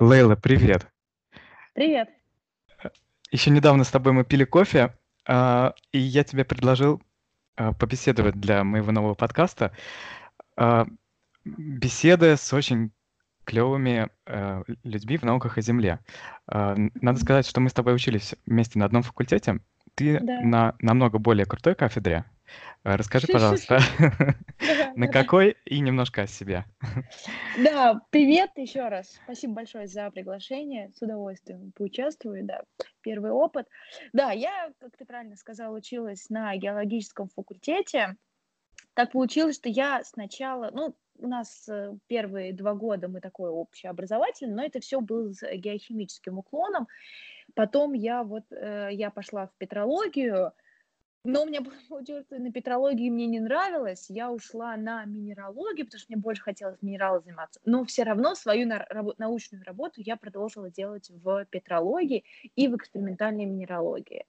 Лейла, 0.00 0.34
привет. 0.34 0.88
Привет. 1.74 2.08
Еще 3.30 3.50
недавно 3.50 3.84
с 3.84 3.90
тобой 3.90 4.12
мы 4.12 4.24
пили 4.24 4.44
кофе, 4.44 4.96
а, 5.26 5.74
и 5.92 5.98
я 5.98 6.24
тебе 6.24 6.44
предложил 6.44 7.02
а, 7.54 7.72
побеседовать 7.72 8.40
для 8.40 8.64
моего 8.64 8.92
нового 8.92 9.14
подкаста. 9.14 9.72
А, 10.56 10.86
беседы 11.44 12.36
с 12.36 12.52
очень 12.52 12.92
клевыми 13.50 14.08
людьми 14.84 15.16
в 15.18 15.24
науках 15.24 15.58
о 15.58 15.60
Земле. 15.60 15.98
Надо 16.46 17.18
сказать, 17.18 17.46
что 17.46 17.60
мы 17.60 17.68
с 17.68 17.72
тобой 17.72 17.94
учились 17.96 18.34
вместе 18.46 18.78
на 18.78 18.84
одном 18.84 19.02
факультете. 19.02 19.58
Ты 19.96 20.20
Да. 20.20 20.40
на 20.42 20.76
намного 20.80 21.18
более 21.18 21.46
крутой 21.46 21.74
кафедре. 21.74 22.24
Расскажи, 22.84 23.26
пожалуйста, 23.26 23.78
на 24.96 25.08
какой 25.08 25.56
и 25.64 25.80
немножко 25.80 26.22
о 26.22 26.26
себе. 26.26 26.64
Да, 27.58 28.00
привет 28.10 28.50
еще 28.56 28.88
раз. 28.88 29.18
Спасибо 29.24 29.54
большое 29.54 29.86
за 29.88 30.10
приглашение. 30.10 30.92
С 30.94 31.02
удовольствием 31.02 31.72
поучаствую, 31.72 32.44
да. 32.44 32.62
Первый 33.02 33.32
опыт. 33.32 33.66
Да, 34.12 34.30
я, 34.30 34.70
как 34.80 34.96
ты 34.96 35.04
правильно 35.04 35.36
сказала, 35.36 35.76
училась 35.76 36.30
на 36.30 36.56
геологическом 36.56 37.28
факультете. 37.28 38.16
Так 38.94 39.12
получилось, 39.12 39.56
что 39.56 39.68
я 39.68 40.02
сначала, 40.04 40.70
ну, 40.72 40.96
у 41.20 41.28
нас 41.28 41.68
э, 41.68 41.94
первые 42.06 42.52
два 42.52 42.74
года 42.74 43.08
мы 43.08 43.20
такой 43.20 43.50
общеобразовательный, 43.50 44.54
но 44.54 44.64
это 44.64 44.80
все 44.80 45.00
было 45.00 45.32
с 45.32 45.42
геохимическим 45.42 46.38
уклоном. 46.38 46.88
Потом 47.54 47.92
я 47.92 48.22
вот, 48.22 48.44
э, 48.50 48.88
я 48.92 49.10
пошла 49.10 49.46
в 49.46 49.52
петрологию, 49.58 50.52
но 51.24 51.42
у 51.42 51.46
меня 51.46 51.60
получилось, 51.88 52.26
на 52.30 52.50
петрологии 52.50 53.10
мне 53.10 53.26
не 53.26 53.40
нравилось, 53.40 54.06
я 54.08 54.30
ушла 54.30 54.76
на 54.76 55.04
минералогию, 55.04 55.86
потому 55.86 56.00
что 56.00 56.12
мне 56.12 56.20
больше 56.20 56.42
хотелось 56.42 56.80
минералом 56.82 57.22
заниматься. 57.22 57.60
Но 57.64 57.84
все 57.84 58.04
равно 58.04 58.34
свою 58.34 58.66
на- 58.66 58.86
рабо- 58.90 59.14
научную 59.18 59.64
работу 59.64 60.00
я 60.00 60.16
продолжила 60.16 60.70
делать 60.70 61.10
в 61.10 61.44
петрологии 61.46 62.24
и 62.56 62.68
в 62.68 62.76
экспериментальной 62.76 63.44
минералогии. 63.44 64.24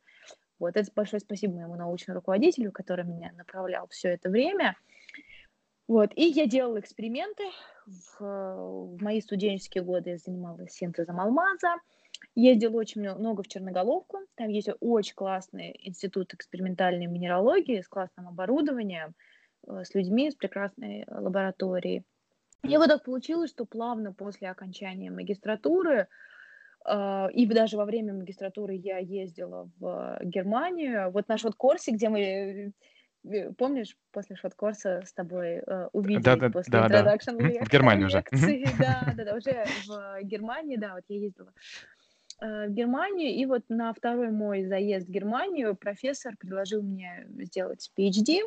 Вот 0.60 0.78
это 0.78 0.92
большое 0.96 1.20
спасибо 1.20 1.56
моему 1.56 1.76
научному 1.76 2.18
руководителю, 2.18 2.72
который 2.72 3.04
меня 3.04 3.32
направлял 3.36 3.88
все 3.88 4.10
это 4.10 4.30
время. 4.30 4.76
Вот, 5.92 6.12
и 6.16 6.24
я 6.24 6.48
делала 6.48 6.80
эксперименты. 6.80 7.44
В, 7.86 8.22
в 8.22 9.04
мои 9.04 9.20
студенческие 9.20 9.84
годы 9.84 10.12
я 10.12 10.18
занималась 10.18 10.72
синтезом 10.72 11.20
алмаза, 11.20 11.76
ездила 12.34 12.78
очень 12.78 13.02
мно- 13.02 13.18
много 13.18 13.44
в 13.44 13.50
Черноголовку. 13.50 14.20
Там 14.36 14.48
есть 14.48 14.70
очень 14.80 15.16
классный 15.16 15.78
институт 15.84 16.34
экспериментальной 16.34 17.08
минералогии 17.08 17.82
с 17.82 17.90
классным 17.90 18.30
оборудованием, 18.30 19.16
э, 19.68 19.84
с 19.84 19.94
людьми, 19.94 20.32
с 20.32 20.36
прекрасной 20.36 21.02
э, 21.02 21.06
лабораторией. 21.14 22.06
И 22.64 22.78
вот 22.78 22.88
так 22.88 23.04
получилось, 23.04 23.50
что 23.50 23.66
плавно 23.66 24.14
после 24.14 24.50
окончания 24.50 25.12
магистратуры 25.12 26.08
а, 26.84 27.30
и 27.34 27.46
даже 27.46 27.78
во 27.78 27.86
время 27.86 28.14
магистратуры 28.14 28.76
я 28.76 28.98
ездила 28.98 29.70
в 29.80 30.20
Германию. 30.24 31.12
Вот 31.12 31.28
наш 31.28 31.44
вот 31.44 31.56
Корси, 31.56 31.92
где 31.92 32.10
мы, 32.10 32.20
э, 32.22 32.68
э, 32.68 32.72
помнишь, 33.58 33.96
после 34.12 34.36
шот-корса 34.36 35.04
с 35.06 35.14
тобой 35.14 35.62
э, 35.66 35.88
увиделись 35.94 36.24
Да-да, 36.24 36.50
после 36.52 36.80
да-да. 36.80 37.04
introduction 37.04 37.36
Мгм, 37.38 37.66
в 37.66 37.70
Германии 37.70 38.06
уже. 38.06 38.18
Лекции. 38.18 38.66
Да, 38.80 39.14
да, 39.16 39.26
да, 39.26 39.36
уже 39.36 39.66
в 39.88 40.20
Германии, 40.24 40.78
да, 40.78 40.96
вот 40.96 41.04
я 41.08 41.20
ездила 41.20 41.54
э, 42.42 42.68
в 42.68 42.72
Германию, 42.72 43.32
и 43.32 43.46
вот 43.46 43.64
на 43.70 43.94
второй 43.94 44.32
мой 44.32 44.66
заезд 44.66 45.08
в 45.08 45.12
Германию 45.12 45.76
профессор 45.76 46.36
предложил 46.38 46.82
мне 46.82 47.28
сделать 47.40 47.92
PhD. 47.98 48.42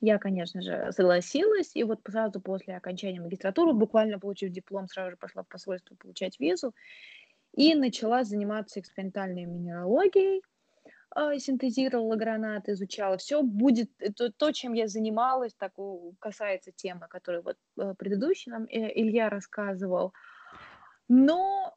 Я, 0.00 0.18
конечно 0.18 0.60
же, 0.60 0.90
согласилась, 0.92 1.70
и 1.74 1.84
вот 1.84 2.00
сразу 2.06 2.40
после 2.40 2.76
окончания 2.76 3.20
магистратуры, 3.20 3.72
буквально 3.72 4.18
получив 4.18 4.50
диплом, 4.50 4.88
сразу 4.88 5.12
же 5.12 5.16
пошла 5.16 5.42
в 5.42 5.48
посольство 5.48 5.94
получать 5.94 6.38
визу 6.40 6.74
и 7.54 7.74
начала 7.74 8.24
заниматься 8.24 8.80
экспериментальной 8.80 9.44
минералогией, 9.44 10.42
синтезировала 11.38 12.16
гранат, 12.16 12.68
изучала. 12.68 13.16
Все 13.16 13.42
будет, 13.42 13.90
это 13.98 14.32
то, 14.32 14.52
чем 14.52 14.72
я 14.72 14.88
занималась, 14.88 15.54
так 15.54 15.72
касается 16.18 16.72
темы, 16.72 17.06
которую 17.08 17.44
вот 17.44 17.56
э, 17.78 17.94
предыдущий 17.98 18.50
нам 18.50 18.64
э, 18.64 18.90
Илья 19.00 19.28
рассказывал. 19.28 20.12
Но 21.08 21.74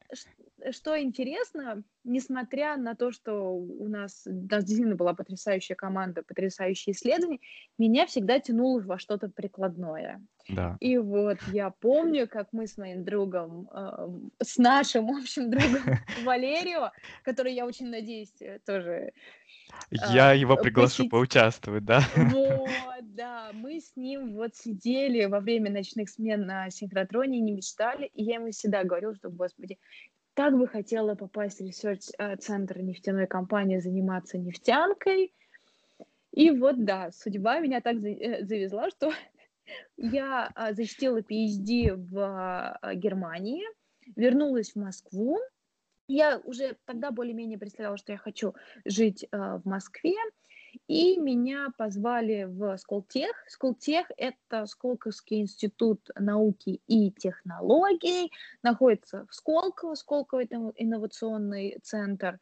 что 0.72 1.00
интересно, 1.00 1.84
несмотря 2.04 2.78
на 2.78 2.96
то, 2.96 3.12
что 3.12 3.56
у 3.56 3.88
нас, 3.88 4.24
у 4.26 4.32
нас 4.32 4.64
действительно 4.64 4.96
была 4.96 5.14
потрясающая 5.14 5.76
команда, 5.76 6.24
потрясающие 6.24 6.94
исследования, 6.94 7.40
меня 7.78 8.06
всегда 8.06 8.40
тянуло 8.40 8.82
во 8.82 8.98
что-то 8.98 9.30
прикладное. 9.30 10.22
Да. 10.50 10.78
И 10.80 10.98
вот 10.98 11.40
я 11.52 11.72
помню, 11.72 12.28
как 12.28 12.54
мы 12.54 12.68
с 12.68 12.78
моим 12.78 13.04
другом, 13.04 13.70
эм, 13.74 14.32
с 14.42 14.58
нашим 14.58 15.10
общим 15.10 15.52
другом 15.52 15.82
Валерио, 16.24 16.92
который, 17.24 17.54
я 17.54 17.66
очень 17.66 17.90
надеюсь, 17.90 18.34
э, 18.40 18.60
тоже 18.66 19.12
Я 19.92 20.30
а, 20.30 20.34
его 20.34 20.54
э, 20.54 20.62
приглашу 20.62 20.90
посетить. 20.90 21.12
поучаствовать, 21.12 21.84
да? 21.84 22.02
Вот, 22.16 23.14
да, 23.14 23.52
мы 23.54 23.82
с 23.82 23.96
ним 23.98 24.36
вот 24.36 24.56
сидели 24.56 25.26
во 25.26 25.42
время 25.42 25.70
ночных 25.70 26.10
смен 26.10 26.46
на 26.46 26.70
синхротроне, 26.70 27.42
не 27.42 27.52
мечтали, 27.52 28.10
и 28.14 28.24
я 28.24 28.36
ему 28.36 28.52
всегда 28.52 28.86
говорила, 28.86 29.16
что, 29.16 29.30
господи, 29.30 29.78
так 30.38 30.56
бы 30.56 30.68
хотела 30.68 31.16
попасть 31.16 31.62
в 31.62 31.66
research 31.66 32.27
-центр 32.27 32.80
нефтяной 32.80 33.26
компании, 33.26 33.80
заниматься 33.80 34.38
нефтянкой. 34.38 35.34
И 36.32 36.52
вот, 36.52 36.86
да, 36.86 37.10
судьба 37.10 37.58
меня 37.60 37.82
так 37.82 37.96
э, 37.96 38.46
завезла, 38.46 38.92
что 38.92 39.12
я 39.98 40.52
а, 40.54 40.74
защитила 40.74 41.22
PhD 41.22 41.96
в 41.96 42.20
а, 42.20 42.94
Германии, 42.94 43.64
вернулась 44.16 44.74
в 44.74 44.76
Москву. 44.76 45.40
Я 46.08 46.38
уже 46.44 46.78
тогда 46.86 47.10
более-менее 47.10 47.58
представляла, 47.58 47.98
что 47.98 48.12
я 48.12 48.20
хочу 48.20 48.54
жить 48.86 49.28
а, 49.32 49.58
в 49.58 49.66
Москве, 49.66 50.14
и 50.88 51.18
меня 51.18 51.70
позвали 51.78 52.46
в 52.46 52.78
Сколтех. 52.78 53.32
Сколтех– 53.48 54.10
это 54.18 54.66
Сколковский 54.66 55.42
институт 55.42 56.10
науки 56.16 56.82
и 56.88 57.12
технологий, 57.12 58.32
находится 58.64 59.26
в 59.30 59.36
Сколково, 59.36 59.96
Сколково– 59.96 60.44
это 60.44 60.72
инновационный 60.76 61.80
центр. 61.84 62.40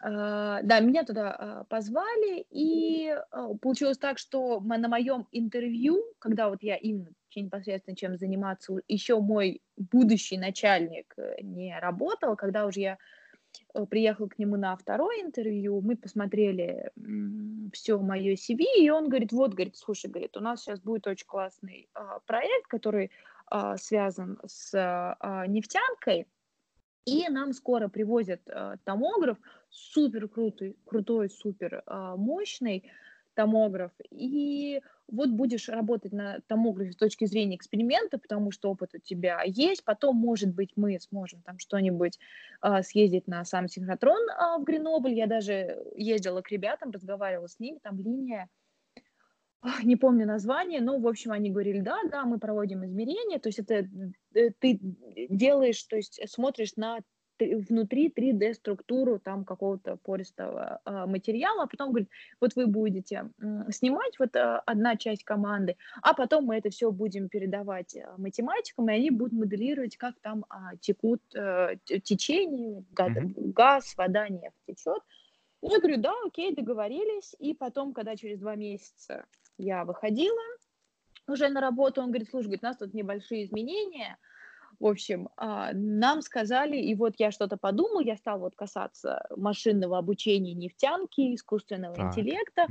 А, 0.00 0.60
Да, 0.62 0.80
меня 0.80 1.04
туда 1.04 1.32
а, 1.32 1.64
позвали, 1.64 2.46
и 2.50 3.08
а, 3.30 3.54
получилось 3.54 3.98
так, 3.98 4.18
что 4.18 4.60
на 4.60 4.88
моем 4.88 5.26
интервью, 5.32 6.04
когда 6.20 6.48
вот 6.48 6.62
я 6.62 6.76
именно 6.76 7.10
непосредственно 7.34 7.96
чем 7.96 8.16
заниматься, 8.16 8.74
еще 8.86 9.18
мой 9.18 9.60
будущий 9.76 10.38
начальник 10.38 11.12
э, 11.16 11.42
не 11.42 11.76
работал, 11.80 12.36
когда 12.36 12.64
уже 12.64 12.80
я 12.80 12.98
э, 13.74 13.86
приехала 13.86 14.28
к 14.28 14.38
нему 14.38 14.56
на 14.56 14.76
второе 14.76 15.22
интервью, 15.22 15.80
мы 15.80 15.96
посмотрели 15.96 16.90
все 17.72 17.98
мое 17.98 18.34
CV, 18.34 18.64
и 18.78 18.90
он 18.90 19.08
говорит, 19.08 19.32
вот, 19.32 19.54
говорит, 19.54 19.76
слушай, 19.76 20.10
говорит, 20.10 20.36
у 20.36 20.40
нас 20.40 20.62
сейчас 20.62 20.80
будет 20.80 21.06
очень 21.06 21.26
классный 21.26 21.88
а, 21.94 22.20
проект, 22.20 22.66
который 22.68 23.10
а, 23.46 23.76
связан 23.76 24.38
с 24.46 24.72
а, 24.74 25.46
нефтянкой, 25.46 26.26
и 27.04 27.28
нам 27.28 27.52
скоро 27.52 27.88
привозят 27.88 28.40
томограф, 28.84 29.36
супер 29.68 30.26
крутой, 30.26 30.74
крутой, 30.86 31.28
супер 31.28 31.82
мощный 32.16 32.90
томограф, 33.34 33.92
и 34.10 34.80
вот 35.08 35.30
будешь 35.30 35.68
работать 35.68 36.12
на 36.12 36.40
томографе 36.46 36.92
с 36.92 36.96
точки 36.96 37.24
зрения 37.26 37.56
эксперимента, 37.56 38.18
потому 38.18 38.50
что 38.50 38.70
опыт 38.70 38.94
у 38.94 38.98
тебя 38.98 39.42
есть, 39.44 39.84
потом, 39.84 40.16
может 40.16 40.54
быть, 40.54 40.72
мы 40.76 40.98
сможем 41.00 41.42
там 41.42 41.58
что-нибудь 41.58 42.18
а, 42.60 42.82
съездить 42.82 43.26
на 43.26 43.44
сам 43.44 43.68
синхротрон 43.68 44.28
а, 44.30 44.58
в 44.58 44.64
Гренобль, 44.64 45.12
я 45.12 45.26
даже 45.26 45.78
ездила 45.96 46.40
к 46.42 46.50
ребятам, 46.50 46.90
разговаривала 46.90 47.48
с 47.48 47.58
ними, 47.58 47.78
там 47.82 47.98
линия, 47.98 48.48
не 49.82 49.96
помню 49.96 50.26
название, 50.26 50.80
но, 50.80 50.98
в 50.98 51.06
общем, 51.06 51.32
они 51.32 51.50
говорили, 51.50 51.80
да, 51.80 51.98
да, 52.10 52.24
мы 52.24 52.38
проводим 52.38 52.84
измерения, 52.84 53.38
то 53.38 53.48
есть 53.48 53.58
это 53.58 53.86
э, 54.34 54.50
ты 54.58 54.78
делаешь, 55.28 55.82
то 55.84 55.96
есть 55.96 56.20
смотришь 56.28 56.76
на 56.76 56.98
внутри 57.38 58.08
3D-структуру 58.08 59.18
там 59.18 59.44
какого-то 59.44 59.96
пористого 59.96 60.80
а, 60.84 61.06
материала, 61.06 61.64
а 61.64 61.66
потом 61.66 61.90
говорит, 61.90 62.08
вот 62.40 62.54
вы 62.56 62.66
будете 62.66 63.30
снимать 63.70 64.18
вот 64.18 64.36
а, 64.36 64.60
одна 64.60 64.96
часть 64.96 65.24
команды, 65.24 65.76
а 66.02 66.14
потом 66.14 66.44
мы 66.44 66.56
это 66.56 66.70
все 66.70 66.90
будем 66.90 67.28
передавать 67.28 67.96
а, 67.96 68.14
математикам, 68.18 68.88
и 68.88 68.94
они 68.94 69.10
будут 69.10 69.32
моделировать, 69.32 69.96
как 69.96 70.14
там 70.20 70.44
а, 70.48 70.76
текут 70.76 71.22
э, 71.34 71.76
течения, 71.84 72.84
газ, 72.92 73.94
вода, 73.96 74.28
нефть 74.28 74.56
течет. 74.66 75.02
Я 75.62 75.78
говорю, 75.78 75.96
да, 75.96 76.12
окей, 76.26 76.54
договорились. 76.54 77.34
И 77.38 77.54
потом, 77.54 77.94
когда 77.94 78.16
через 78.16 78.38
два 78.38 78.54
месяца 78.54 79.24
я 79.56 79.84
выходила 79.84 80.40
уже 81.26 81.48
на 81.48 81.60
работу, 81.60 82.02
он 82.02 82.08
говорит, 82.08 82.28
слушай, 82.28 82.46
говорит, 82.46 82.64
у 82.64 82.66
нас 82.66 82.76
тут 82.76 82.92
небольшие 82.92 83.44
изменения, 83.44 84.18
В 84.80 84.86
общем, 84.86 85.28
а, 85.36 85.72
нам 85.72 86.22
сказали, 86.22 86.76
и 86.76 86.94
вот 86.94 87.14
я 87.18 87.30
что-то 87.30 87.56
подумал, 87.56 88.00
я 88.00 88.16
стал 88.16 88.40
вот 88.40 88.54
касаться 88.56 89.26
машинного 89.36 89.98
обучения 89.98 90.54
нефтянки, 90.54 91.34
искусственного 91.34 92.00
Так. 92.00 92.00
интеллекта. 92.00 92.68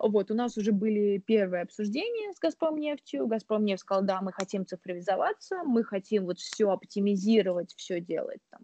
Вот, 0.00 0.30
у 0.32 0.34
нас 0.34 0.56
уже 0.56 0.72
были 0.72 1.18
первые 1.18 1.62
обсуждения 1.62 2.32
с 2.32 2.40
«Газпромнефтью». 2.40 3.26
«Газпромнефть» 3.28 3.82
сказал, 3.82 4.02
да, 4.04 4.20
мы 4.20 4.32
хотим 4.32 4.66
цифровизоваться, 4.66 5.62
мы 5.64 5.84
хотим 5.84 6.24
вот 6.26 6.38
все 6.40 6.70
оптимизировать, 6.70 7.72
все 7.76 8.00
делать 8.00 8.40
там, 8.50 8.62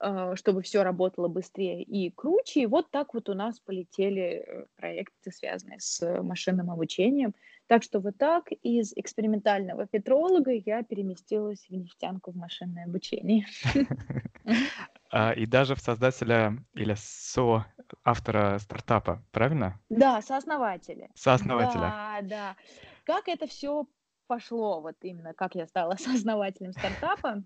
а, 0.00 0.36
чтобы 0.36 0.62
все 0.62 0.82
работало 0.82 1.28
быстрее 1.28 1.82
и 1.82 2.10
круче. 2.10 2.62
И 2.62 2.66
вот 2.66 2.90
так 2.90 3.14
вот 3.14 3.28
у 3.28 3.34
нас 3.34 3.58
полетели 3.60 4.44
э, 4.46 4.66
проекты, 4.76 5.32
связанные 5.32 5.80
с 5.80 6.22
машинным 6.22 6.70
обучением. 6.70 7.34
Так 7.68 7.82
что 7.82 8.00
вот 8.00 8.16
так 8.16 8.50
из 8.62 8.92
экспериментального 8.96 9.86
петролога 9.86 10.50
я 10.52 10.82
переместилась 10.82 11.66
в 11.68 11.70
нефтянку 11.70 12.32
в 12.32 12.36
машинное 12.36 12.84
обучение. 12.84 13.46
А, 15.10 15.32
И 15.32 15.46
даже 15.46 15.74
в 15.74 15.80
создателя 15.80 16.58
или 16.74 16.94
соавтора 16.94 18.58
стартапа, 18.58 19.22
правильно? 19.30 19.80
Да, 19.88 20.20
сооснователи. 20.20 21.08
Сооснователя. 21.14 21.80
Да, 21.80 22.18
да. 22.22 22.56
Как 23.04 23.26
это 23.28 23.46
все 23.46 23.86
пошло, 24.26 24.82
вот 24.82 24.96
именно 25.00 25.32
как 25.32 25.54
я 25.54 25.66
стала 25.66 25.94
сооснователем 25.98 26.72
стартапа. 26.72 27.42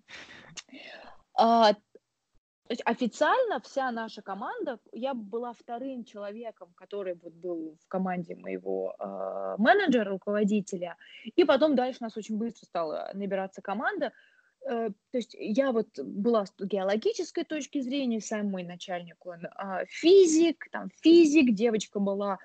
То 2.73 2.75
есть 2.75 2.83
официально 2.87 3.61
вся 3.61 3.91
наша 3.91 4.23
команда, 4.23 4.79
я 4.93 5.13
была 5.13 5.53
вторым 5.53 6.05
человеком, 6.05 6.73
который 6.75 7.19
вот 7.23 7.35
был 7.35 7.77
в 7.79 7.87
команде 7.87 8.35
моего 8.35 8.97
э, 8.99 9.57
менеджера, 9.59 10.09
руководителя, 10.09 10.97
и 11.37 11.45
потом 11.45 11.77
дальше 11.77 11.99
у 12.01 12.05
нас 12.05 12.17
очень 12.17 12.39
быстро 12.39 12.65
стала 12.65 13.11
набираться 13.13 13.61
команда. 13.61 14.13
Э, 14.67 14.89
то 14.89 15.19
есть 15.19 15.37
я 15.39 15.71
вот 15.73 15.99
была 15.99 16.47
с 16.47 16.55
геологической 16.59 17.45
точки 17.45 17.83
зрения, 17.83 18.23
сам 18.23 18.47
мой 18.47 18.63
начальник, 18.63 19.17
он 19.27 19.45
э, 19.45 19.85
физик, 19.87 20.67
там 20.73 20.89
физик, 21.03 21.53
девочка 21.53 22.01
была 22.01 22.39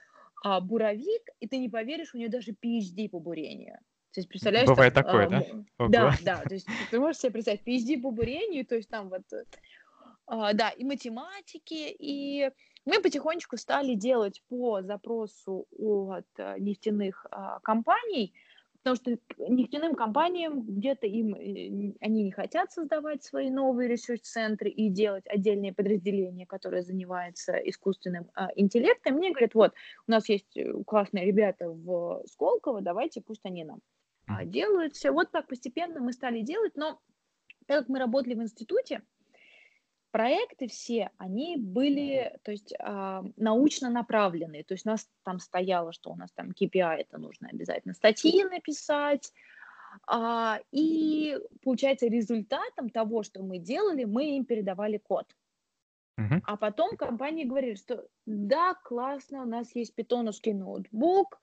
э, 0.46 0.60
буровик, 0.60 1.30
и 1.40 1.48
ты 1.48 1.58
не 1.58 1.70
поверишь, 1.70 2.14
у 2.14 2.18
нее 2.18 2.28
даже 2.28 2.52
PhD 2.52 3.08
по 3.08 3.22
бурению. 3.22 3.80
То 4.18 4.20
есть, 4.20 4.30
представляешь, 4.30 4.68
Бывает 4.68 4.94
там, 4.94 5.04
такое, 5.04 5.28
э, 5.28 5.30
да? 5.30 5.40
Ого. 5.78 5.90
да, 5.90 6.14
да, 6.24 6.42
то 6.42 6.54
есть 6.54 6.68
ты 6.90 7.00
можешь 7.00 7.22
себе 7.22 7.34
представить, 7.34 7.62
PhD 7.62 8.02
по 8.02 8.12
бурению, 8.12 8.66
то 8.66 8.76
есть 8.76 8.90
там 8.90 9.10
вот 9.10 9.22
э, 9.32 9.44
да, 10.28 10.70
и 10.70 10.84
математики, 10.84 11.96
и 12.00 12.52
мы 12.88 13.02
потихонечку 13.02 13.58
стали 13.58 13.96
делать 13.96 14.42
по 14.48 14.82
запросу 14.82 15.68
от 15.72 16.26
а, 16.38 16.58
нефтяных 16.58 17.26
а, 17.32 17.60
компаний, 17.60 18.34
потому 18.78 18.96
что 18.96 19.18
нефтяным 19.50 19.94
компаниям 19.94 20.62
где-то 20.62 21.06
им 21.06 21.36
э, 21.36 21.96
они 22.00 22.24
не 22.24 22.32
хотят 22.32 22.72
создавать 22.72 23.26
свои 23.26 23.50
новые 23.50 23.90
ресурс-центры 23.90 24.70
и 24.70 24.90
делать 24.90 25.26
отдельные 25.28 25.74
подразделения, 25.74 26.46
которые 26.46 26.82
занимаются 26.82 27.58
искусственным 27.58 28.30
а, 28.36 28.48
интеллектом. 28.56 29.16
Мне 29.16 29.32
говорят, 29.32 29.54
вот, 29.54 29.74
у 30.08 30.12
нас 30.12 30.30
есть 30.30 30.56
э, 30.56 30.72
классные 30.86 31.26
ребята 31.26 31.70
в 31.70 32.24
Сколково, 32.28 32.80
давайте 32.80 33.20
пусть 33.20 33.46
они 33.46 33.66
нам 33.66 33.82
а, 34.28 34.46
делают 34.46 34.96
все. 34.96 35.12
Вот 35.12 35.30
так 35.32 35.48
постепенно 35.48 36.00
мы 36.00 36.14
стали 36.14 36.40
делать, 36.40 36.78
но 36.78 37.02
так 37.66 37.80
как 37.80 37.90
мы 37.90 38.00
работали 38.00 38.36
в 38.36 38.42
институте, 38.42 39.02
проекты 40.18 40.68
все, 40.68 41.12
они 41.20 41.58
были, 41.58 42.40
то 42.42 42.50
есть 42.50 42.74
а, 42.80 43.24
научно 43.36 43.92
направленные, 43.92 44.64
то 44.64 44.74
есть 44.74 44.84
у 44.88 44.90
нас 44.90 45.08
там 45.24 45.38
стояло, 45.38 45.94
что 45.94 46.10
у 46.10 46.16
нас 46.16 46.32
там 46.32 46.50
KPI, 46.60 46.96
это 47.02 47.20
нужно 47.20 47.50
обязательно 47.50 47.94
статьи 47.94 48.44
написать, 48.44 49.32
а, 50.08 50.60
и 50.72 51.38
получается 51.64 52.08
результатом 52.08 52.90
того, 52.90 53.22
что 53.22 53.44
мы 53.44 53.60
делали, 53.60 54.06
мы 54.06 54.38
им 54.38 54.46
передавали 54.46 54.98
код. 54.98 55.28
А 56.46 56.58
потом 56.58 56.98
компании 56.98 57.44
говорили, 57.44 57.76
что 57.76 58.08
да, 58.26 58.74
классно, 58.74 59.44
у 59.44 59.46
нас 59.46 59.76
есть 59.76 59.94
питоновский 59.94 60.54
ноутбук, 60.54 61.40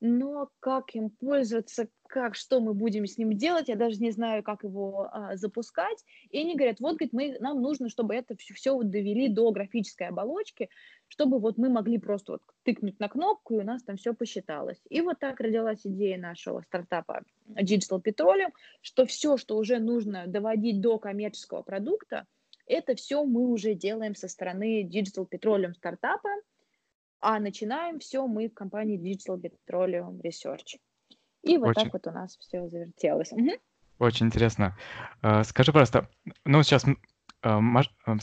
но 0.00 0.50
как 0.60 0.94
им 0.94 1.10
пользоваться, 1.10 1.88
как, 2.14 2.36
что 2.36 2.60
мы 2.60 2.74
будем 2.74 3.06
с 3.06 3.18
ним 3.18 3.36
делать, 3.36 3.66
я 3.66 3.74
даже 3.74 3.98
не 3.98 4.12
знаю, 4.12 4.44
как 4.44 4.62
его 4.62 5.08
а, 5.10 5.36
запускать. 5.36 6.04
И 6.30 6.38
они 6.38 6.54
говорят, 6.54 6.78
вот, 6.78 6.92
говорит, 6.92 7.12
мы, 7.12 7.36
нам 7.40 7.60
нужно, 7.60 7.88
чтобы 7.88 8.14
это 8.14 8.36
все, 8.36 8.54
все 8.54 8.72
вот 8.72 8.88
довели 8.88 9.28
до 9.28 9.50
графической 9.50 10.06
оболочки, 10.06 10.68
чтобы 11.08 11.40
вот 11.40 11.58
мы 11.58 11.68
могли 11.70 11.98
просто 11.98 12.32
вот 12.34 12.42
тыкнуть 12.62 13.00
на 13.00 13.08
кнопку, 13.08 13.54
и 13.54 13.58
у 13.58 13.64
нас 13.64 13.82
там 13.82 13.96
все 13.96 14.14
посчиталось. 14.14 14.80
И 14.88 15.00
вот 15.00 15.18
так 15.18 15.40
родилась 15.40 15.80
идея 15.82 16.16
нашего 16.16 16.60
стартапа 16.60 17.24
Digital 17.48 18.00
Petroleum, 18.00 18.52
что 18.80 19.06
все, 19.06 19.36
что 19.36 19.56
уже 19.56 19.80
нужно 19.80 20.28
доводить 20.28 20.80
до 20.80 21.00
коммерческого 21.00 21.62
продукта, 21.62 22.28
это 22.66 22.94
все 22.94 23.24
мы 23.24 23.48
уже 23.48 23.74
делаем 23.74 24.14
со 24.14 24.28
стороны 24.28 24.84
Digital 24.84 25.28
Petroleum 25.28 25.74
стартапа, 25.74 26.30
а 27.18 27.40
начинаем 27.40 27.98
все 27.98 28.24
мы 28.28 28.48
в 28.48 28.54
компании 28.54 29.00
Digital 29.00 29.42
Petroleum 29.42 30.20
Research. 30.22 30.78
И 31.44 31.58
вот 31.58 31.68
Очень, 31.68 31.84
так 31.84 31.92
вот 31.92 32.06
у 32.06 32.10
нас 32.10 32.36
все 32.38 32.68
завертелось. 32.68 33.32
Мгм. 33.32 33.52
очень 33.98 34.26
интересно. 34.26 34.76
А, 35.22 35.44
Скажи, 35.44 35.72
просто, 35.72 36.08
ну, 36.44 36.62
сейчас 36.62 36.84
а, 37.42 37.60
а, 37.60 38.16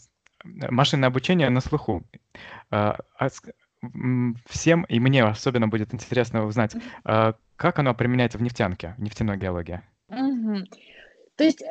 машинное 0.44 1.10
обучение 1.10 1.50
на 1.50 1.62
слуху. 1.62 2.04
Всем, 4.46 4.84
и 4.84 5.00
мне 5.00 5.24
особенно 5.24 5.68
будет 5.68 5.94
интересно 5.94 6.46
узнать, 6.46 6.76
как 7.04 7.80
оно 7.80 7.96
применяется 7.96 8.38
в 8.38 8.42
нефтянке, 8.44 8.94
в 8.98 9.02
нефтяной 9.02 9.38
геологии. 9.38 9.82
Мгм. 10.08 10.68
То 11.36 11.44
есть 11.44 11.64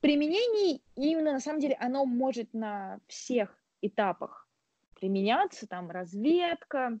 применение 0.00 0.80
именно 0.96 1.32
на 1.32 1.40
самом 1.40 1.60
деле 1.60 1.76
оно 1.80 2.04
может 2.04 2.52
на 2.52 2.98
всех 3.06 3.56
этапах 3.80 4.48
применяться, 4.94 5.66
там 5.68 5.90
разведка, 5.90 6.98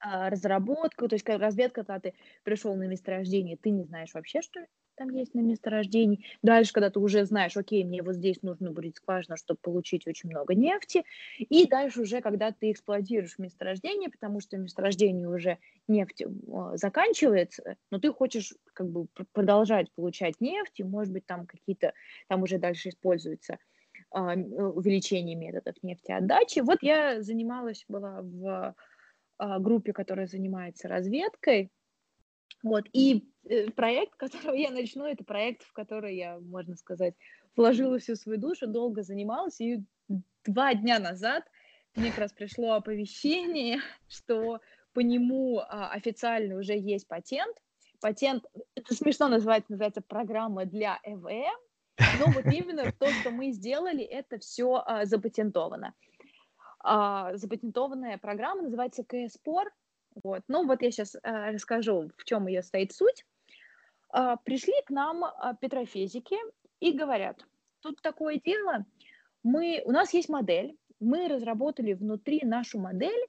разработка, 0.00 1.08
то 1.08 1.14
есть 1.14 1.28
разведка, 1.28 1.84
когда 1.84 2.00
ты 2.00 2.14
пришел 2.44 2.74
на 2.74 2.84
месторождение, 2.86 3.56
ты 3.56 3.70
не 3.70 3.84
знаешь 3.84 4.14
вообще, 4.14 4.42
что 4.42 4.60
там 4.98 5.10
есть 5.10 5.32
на 5.34 5.40
месторождении. 5.40 6.24
Дальше, 6.42 6.72
когда 6.72 6.90
ты 6.90 6.98
уже 6.98 7.24
знаешь, 7.24 7.56
окей, 7.56 7.84
мне 7.84 8.02
вот 8.02 8.16
здесь 8.16 8.42
нужно 8.42 8.72
будет 8.72 8.96
скважина, 8.96 9.36
чтобы 9.36 9.60
получить 9.62 10.06
очень 10.06 10.28
много 10.28 10.54
нефти. 10.54 11.04
И 11.38 11.66
дальше 11.66 12.02
уже, 12.02 12.20
когда 12.20 12.50
ты 12.50 12.72
эксплуатируешь 12.72 13.38
месторождение, 13.38 14.10
потому 14.10 14.40
что 14.40 14.56
месторождение 14.56 15.28
уже 15.28 15.58
нефть 15.86 16.24
а, 16.52 16.76
заканчивается, 16.76 17.76
но 17.90 18.00
ты 18.00 18.12
хочешь 18.12 18.54
как 18.74 18.90
бы 18.90 19.06
пр- 19.06 19.26
продолжать 19.32 19.90
получать 19.92 20.40
нефть, 20.40 20.80
и, 20.80 20.84
может 20.84 21.12
быть, 21.12 21.26
там 21.26 21.46
какие-то, 21.46 21.92
там 22.28 22.42
уже 22.42 22.58
дальше 22.58 22.88
используется 22.88 23.58
а, 24.10 24.34
э, 24.34 24.38
увеличение 24.38 25.36
методов 25.36 25.74
нефтеотдачи. 25.82 26.60
Вот 26.60 26.78
я 26.82 27.22
занималась, 27.22 27.84
была 27.88 28.20
в 28.22 28.46
а, 28.46 28.74
группе, 29.38 29.92
которая 29.92 30.26
занимается 30.26 30.88
разведкой. 30.88 31.70
Вот. 32.62 32.84
И 32.92 33.28
э, 33.44 33.70
проект, 33.70 34.14
которого 34.16 34.54
я 34.54 34.70
начну, 34.70 35.06
это 35.06 35.24
проект, 35.24 35.62
в 35.62 35.72
который 35.72 36.16
я, 36.16 36.38
можно 36.40 36.76
сказать, 36.76 37.14
вложила 37.56 37.98
всю 37.98 38.16
свою 38.16 38.38
душу, 38.38 38.66
долго 38.66 39.02
занималась. 39.02 39.60
И 39.60 39.82
два 40.44 40.74
дня 40.74 40.98
назад 40.98 41.44
мне 41.94 42.10
как 42.10 42.18
раз 42.18 42.32
пришло 42.32 42.72
оповещение, 42.72 43.80
что 44.08 44.60
по 44.92 45.00
нему 45.00 45.58
а, 45.60 45.90
официально 45.92 46.56
уже 46.56 46.76
есть 46.76 47.06
патент. 47.08 47.56
Патент, 48.00 48.44
это 48.76 48.94
смешно 48.94 49.28
называется, 49.28 49.72
называется 49.72 50.02
программа 50.02 50.64
для 50.64 51.00
ЭВМ, 51.02 51.58
но 52.20 52.26
вот 52.32 52.46
именно 52.46 52.92
то, 52.92 53.08
что 53.10 53.30
мы 53.30 53.50
сделали, 53.50 54.04
это 54.04 54.38
все 54.38 54.82
а, 54.86 55.04
запатентовано. 55.04 55.94
А, 56.90 57.36
запатентованная 57.36 58.16
программа 58.16 58.62
называется 58.62 59.04
КСПОР. 59.04 59.70
Вот. 60.24 60.40
Ну 60.48 60.66
вот 60.66 60.80
я 60.80 60.90
сейчас 60.90 61.16
расскажу, 61.22 62.10
в 62.16 62.24
чем 62.24 62.46
ее 62.46 62.62
стоит 62.62 62.92
суть. 62.92 63.26
А, 64.08 64.36
пришли 64.36 64.72
к 64.86 64.90
нам 64.90 65.22
а, 65.24 65.54
петрофизики 65.54 66.36
и 66.80 66.92
говорят, 66.92 67.44
тут 67.80 68.00
такое 68.00 68.40
дело, 68.42 68.86
мы, 69.42 69.82
у 69.84 69.92
нас 69.92 70.14
есть 70.14 70.30
модель, 70.30 70.78
мы 70.98 71.28
разработали 71.28 71.92
внутри 71.92 72.40
нашу 72.42 72.78
модель, 72.78 73.26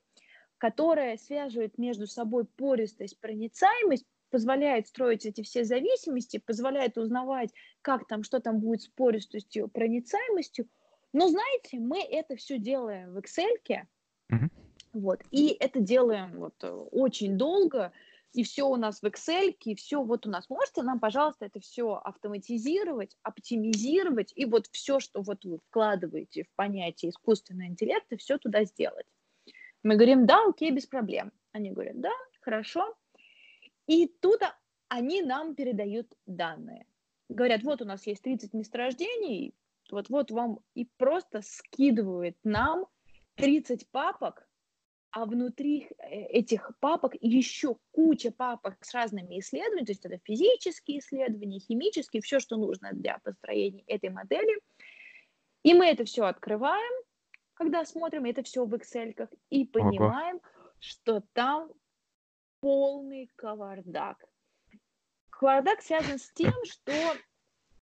которая 0.58 1.18
связывает 1.18 1.78
между 1.78 2.08
собой 2.08 2.46
пористость, 2.46 3.20
проницаемость, 3.20 4.06
позволяет 4.30 4.88
строить 4.88 5.26
эти 5.26 5.42
все 5.42 5.66
зависимости, 5.66 6.38
позволяет 6.38 6.98
узнавать, 6.98 7.50
как 7.82 8.08
там, 8.08 8.24
что 8.24 8.40
там 8.40 8.60
будет 8.60 8.84
с 8.84 8.88
пористостью, 8.88 9.68
проницаемостью. 9.68 10.70
Но 11.14 11.28
знаете, 11.28 11.80
мы 11.80 12.02
это 12.02 12.36
все 12.36 12.58
делаем 12.60 13.14
в 13.14 13.18
Excel, 13.18 13.86
Мгм. 14.30 14.52
вот, 14.94 15.24
и 15.32 15.56
это 15.60 15.80
делаем 15.80 16.38
вот 16.40 16.64
э, 16.64 16.72
очень 16.72 17.38
долго, 17.38 17.92
и 18.34 18.44
все 18.44 18.68
у 18.68 18.76
нас 18.76 19.02
в 19.02 19.06
Excel, 19.06 19.56
и 19.66 19.76
все 19.76 20.04
вот 20.04 20.28
у 20.28 20.30
нас. 20.30 20.50
Можете 20.50 20.84
нам, 20.84 21.00
пожалуйста, 21.00 21.46
это 21.46 21.60
все 21.60 21.94
автоматизировать, 21.96 23.18
оптимизировать, 23.24 24.32
и 24.36 24.46
вот 24.46 24.68
все, 24.72 25.00
что 25.00 25.22
вот 25.22 25.44
вы 25.46 25.58
вкладываете 25.58 26.44
в 26.44 26.50
понятие 26.56 27.10
искусственного 27.10 27.68
интеллекта, 27.68 28.18
все 28.18 28.38
туда 28.38 28.64
сделать. 28.66 29.08
Мы 29.82 29.96
говорим, 29.96 30.26
да, 30.28 30.38
окей, 30.48 30.72
без 30.72 30.86
проблем. 30.86 31.32
Они 31.54 31.72
говорят, 31.72 32.00
да, 32.00 32.12
хорошо. 32.42 32.96
И 33.88 34.08
тут 34.08 34.42
они 34.90 35.22
нам 35.22 35.56
передают 35.56 36.14
данные. 36.28 36.86
говорят, 37.30 37.64
вот 37.64 37.82
у 37.82 37.86
нас 37.86 38.06
есть 38.06 38.22
30 38.24 38.54
месторождений, 38.54 39.56
вот, 39.92 40.10
вот 40.10 40.32
вам 40.32 40.60
и 40.76 40.90
просто 40.98 41.42
скидывают 41.42 42.38
нам 42.44 42.86
30 43.36 43.90
папок, 43.92 44.48
а 45.12 45.26
внутри 45.26 45.90
э, 45.98 46.22
этих 46.26 46.72
папок 46.80 47.14
еще 47.20 47.78
куча 47.92 48.32
папок 48.32 48.76
с 48.82 48.94
разными 48.94 49.40
исследованиями, 49.40 49.86
то 49.86 49.92
есть 49.92 50.06
это 50.06 50.20
физические 50.24 51.00
исследования, 51.00 51.60
химические, 51.60 52.22
все, 52.22 52.40
что 52.40 52.58
нужно 52.58 52.92
для 52.94 53.18
построения 53.20 53.84
этой 53.88 54.10
модели. 54.10 54.62
И 55.64 55.74
мы 55.74 55.88
это 55.88 56.06
все 56.06 56.26
открываем, 56.26 57.04
когда 57.54 57.84
смотрим 57.86 58.26
это 58.26 58.44
все 58.44 58.66
в 58.66 58.74
Excel, 58.74 59.28
и 59.50 59.66
понимаем, 59.66 60.38
Ого. 60.38 60.74
что 60.80 61.24
там 61.34 61.72
полный 62.62 63.30
кавардак. 63.36 64.24
Кавардак 65.30 65.82
связан 65.82 66.20
с 66.20 66.32
тем, 66.34 66.54
что 66.66 66.94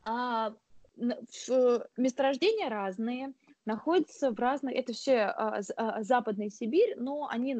а, 0.03 0.53
месторождения 0.97 2.69
разные, 2.69 3.33
находятся 3.65 4.31
в 4.31 4.39
разных, 4.39 4.75
это 4.75 4.93
все 4.93 5.23
а, 5.23 5.59
а, 5.75 6.03
Западная 6.03 6.49
Сибирь, 6.49 6.95
но 6.97 7.27
они 7.27 7.57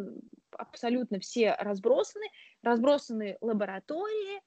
абсолютно 0.52 1.20
все 1.20 1.56
разбросаны, 1.60 2.26
разбросаны 2.62 3.38
лаборатории, 3.42 4.42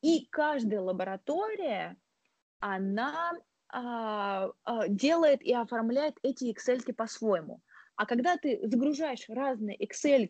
и 0.00 0.26
каждая 0.30 0.80
лаборатория, 0.80 1.96
она 2.60 3.32
а, 3.68 4.50
делает 4.88 5.42
и 5.42 5.52
оформляет 5.52 6.16
эти 6.22 6.52
Excel 6.52 6.92
по-своему. 6.92 7.60
А 7.96 8.06
когда 8.06 8.36
ты 8.36 8.60
загружаешь 8.62 9.28
разные 9.28 9.76
Excel 9.76 10.28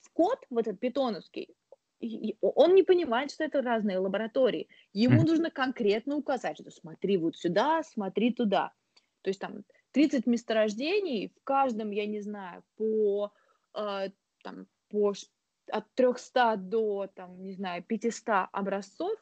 в 0.00 0.12
код, 0.12 0.38
в 0.50 0.58
этот 0.58 0.80
питоновский, 0.80 1.54
он 2.40 2.74
не 2.74 2.82
понимает, 2.82 3.32
что 3.32 3.44
это 3.44 3.62
разные 3.62 3.98
лаборатории. 3.98 4.68
Ему 4.92 5.22
нужно 5.24 5.50
конкретно 5.50 6.16
указать, 6.16 6.58
что 6.60 6.70
смотри 6.70 7.16
вот 7.16 7.36
сюда, 7.36 7.82
смотри 7.82 8.32
туда. 8.32 8.72
То 9.22 9.30
есть 9.30 9.40
там 9.40 9.64
30 9.92 10.26
месторождений, 10.26 11.32
в 11.36 11.44
каждом, 11.44 11.90
я 11.90 12.06
не 12.06 12.20
знаю, 12.20 12.62
по, 12.76 13.32
э, 13.74 14.10
там, 14.42 14.66
по 14.88 15.12
от 15.70 15.84
300 15.94 16.56
до, 16.56 17.08
там, 17.14 17.42
не 17.42 17.52
знаю, 17.52 17.82
500 17.82 18.48
образцов, 18.52 19.18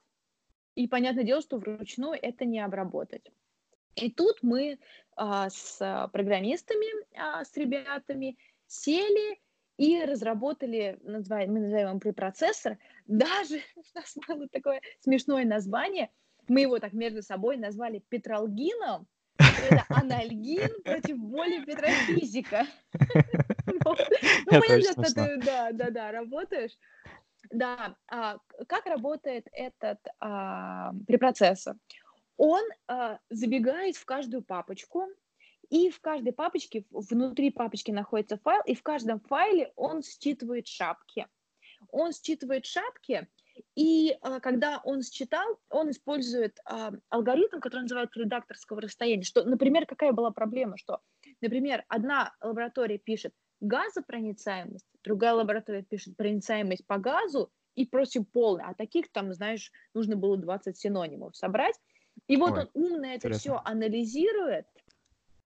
и 0.75 0.87
понятное 0.87 1.25
дело, 1.25 1.40
что 1.40 1.59
вручную 1.59 2.18
это 2.21 2.45
не 2.45 2.61
обработать. 2.61 3.33
И 3.97 4.11
тут 4.11 4.42
мы 4.42 4.78
а, 5.16 5.49
с 5.49 6.11
программистами, 6.12 6.87
а, 7.18 7.45
с 7.45 7.56
ребятами 7.56 8.37
сели 8.66 9.40
и 9.76 10.02
разработали, 10.04 10.99
называем, 11.02 11.52
мы 11.52 11.61
называем 11.61 11.88
его 11.88 11.99
препроцессор. 11.99 12.78
Даже 13.06 13.56
у 13.76 13.99
нас 13.99 14.16
было 14.26 14.49
такое 14.49 14.80
смешное 15.00 15.45
название. 15.45 16.11
Мы 16.49 16.62
его 16.62 16.78
так 16.78 16.92
между 16.92 17.23
собой 17.23 17.56
назвали 17.56 18.02
петралгином. 18.09 19.06
Это 19.38 19.85
анальгин 19.88 20.83
против 20.83 21.18
боли 21.18 21.64
петрофизика. 21.64 22.66
Ну, 24.49 24.61
понятно, 24.61 25.04
что 25.04 25.25
ты, 25.26 25.37
да, 25.38 25.73
да, 25.73 25.90
да, 25.90 26.12
работаешь. 26.12 26.71
Да, 27.50 27.97
а, 28.09 28.38
как 28.68 28.87
работает 28.87 29.49
этот 29.52 29.99
а, 30.21 30.92
препроцессор? 31.06 31.76
Он 32.37 32.62
а, 32.87 33.18
забегает 33.28 33.97
в 33.97 34.04
каждую 34.04 34.42
папочку, 34.42 35.09
и 35.70 35.90
в 35.90 36.00
каждой 36.00 36.32
папочке, 36.32 36.85
внутри 36.90 37.50
папочки 37.50 37.90
находится 37.90 38.38
файл, 38.38 38.62
и 38.66 38.75
в 38.75 38.82
каждом 38.82 39.20
файле 39.20 39.73
он 39.76 40.02
считывает 40.02 40.66
шапки. 40.66 41.26
Он 41.90 42.12
считывает 42.12 42.64
шапки, 42.66 43.28
и 43.75 44.16
э, 44.20 44.40
когда 44.40 44.80
он 44.85 45.02
считал, 45.02 45.58
он 45.70 45.90
использует 45.90 46.58
э, 46.70 46.90
алгоритм, 47.08 47.61
который 47.61 47.82
называется 47.82 48.20
редакторского 48.20 48.80
расстояния. 48.80 49.23
Что, 49.23 49.44
например, 49.44 49.87
какая 49.87 50.12
была 50.12 50.30
проблема, 50.30 50.76
что, 50.76 51.00
например, 51.40 51.85
одна 51.88 52.35
лаборатория 52.40 52.99
пишет 52.99 53.32
газопроницаемость, 53.61 54.87
другая 55.02 55.35
лаборатория 55.35 55.82
пишет 55.82 56.16
проницаемость 56.16 56.87
по 56.87 56.99
газу 56.99 57.50
и 57.75 57.87
просит 57.87 58.30
полный, 58.30 58.64
а 58.64 58.75
таких 58.75 59.11
там, 59.12 59.32
знаешь, 59.32 59.70
нужно 59.94 60.16
было 60.16 60.37
20 60.37 60.76
синонимов 60.76 61.37
собрать. 61.37 61.76
И 62.28 62.37
вот 62.37 62.52
Ой, 62.52 62.61
он 62.61 62.70
умно 62.75 63.06
это 63.06 63.30
все 63.30 63.61
анализирует, 63.64 64.66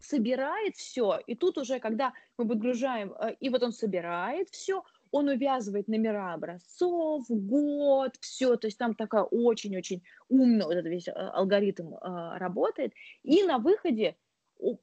собирает 0.06 0.76
все, 0.76 1.20
и 1.28 1.36
тут 1.36 1.58
уже, 1.58 1.80
когда 1.80 2.14
мы 2.38 2.48
подгружаем, 2.48 3.14
э, 3.14 3.36
и 3.40 3.50
вот 3.50 3.64
он 3.64 3.72
собирает 3.72 4.50
все, 4.50 4.84
он 5.12 5.28
увязывает 5.30 5.88
номера 5.88 6.34
образцов, 6.34 7.26
год, 7.30 8.16
все, 8.20 8.56
то 8.58 8.68
есть 8.68 8.78
там 8.78 8.96
такая 8.96 9.24
очень-очень 9.24 10.04
умно 10.30 10.66
вот 10.66 10.74
этот 10.74 10.88
весь 10.92 11.08
э, 11.08 11.12
алгоритм 11.12 11.94
э, 11.94 12.38
работает, 12.38 12.94
и 13.24 13.44
на 13.44 13.58
выходе 13.58 14.16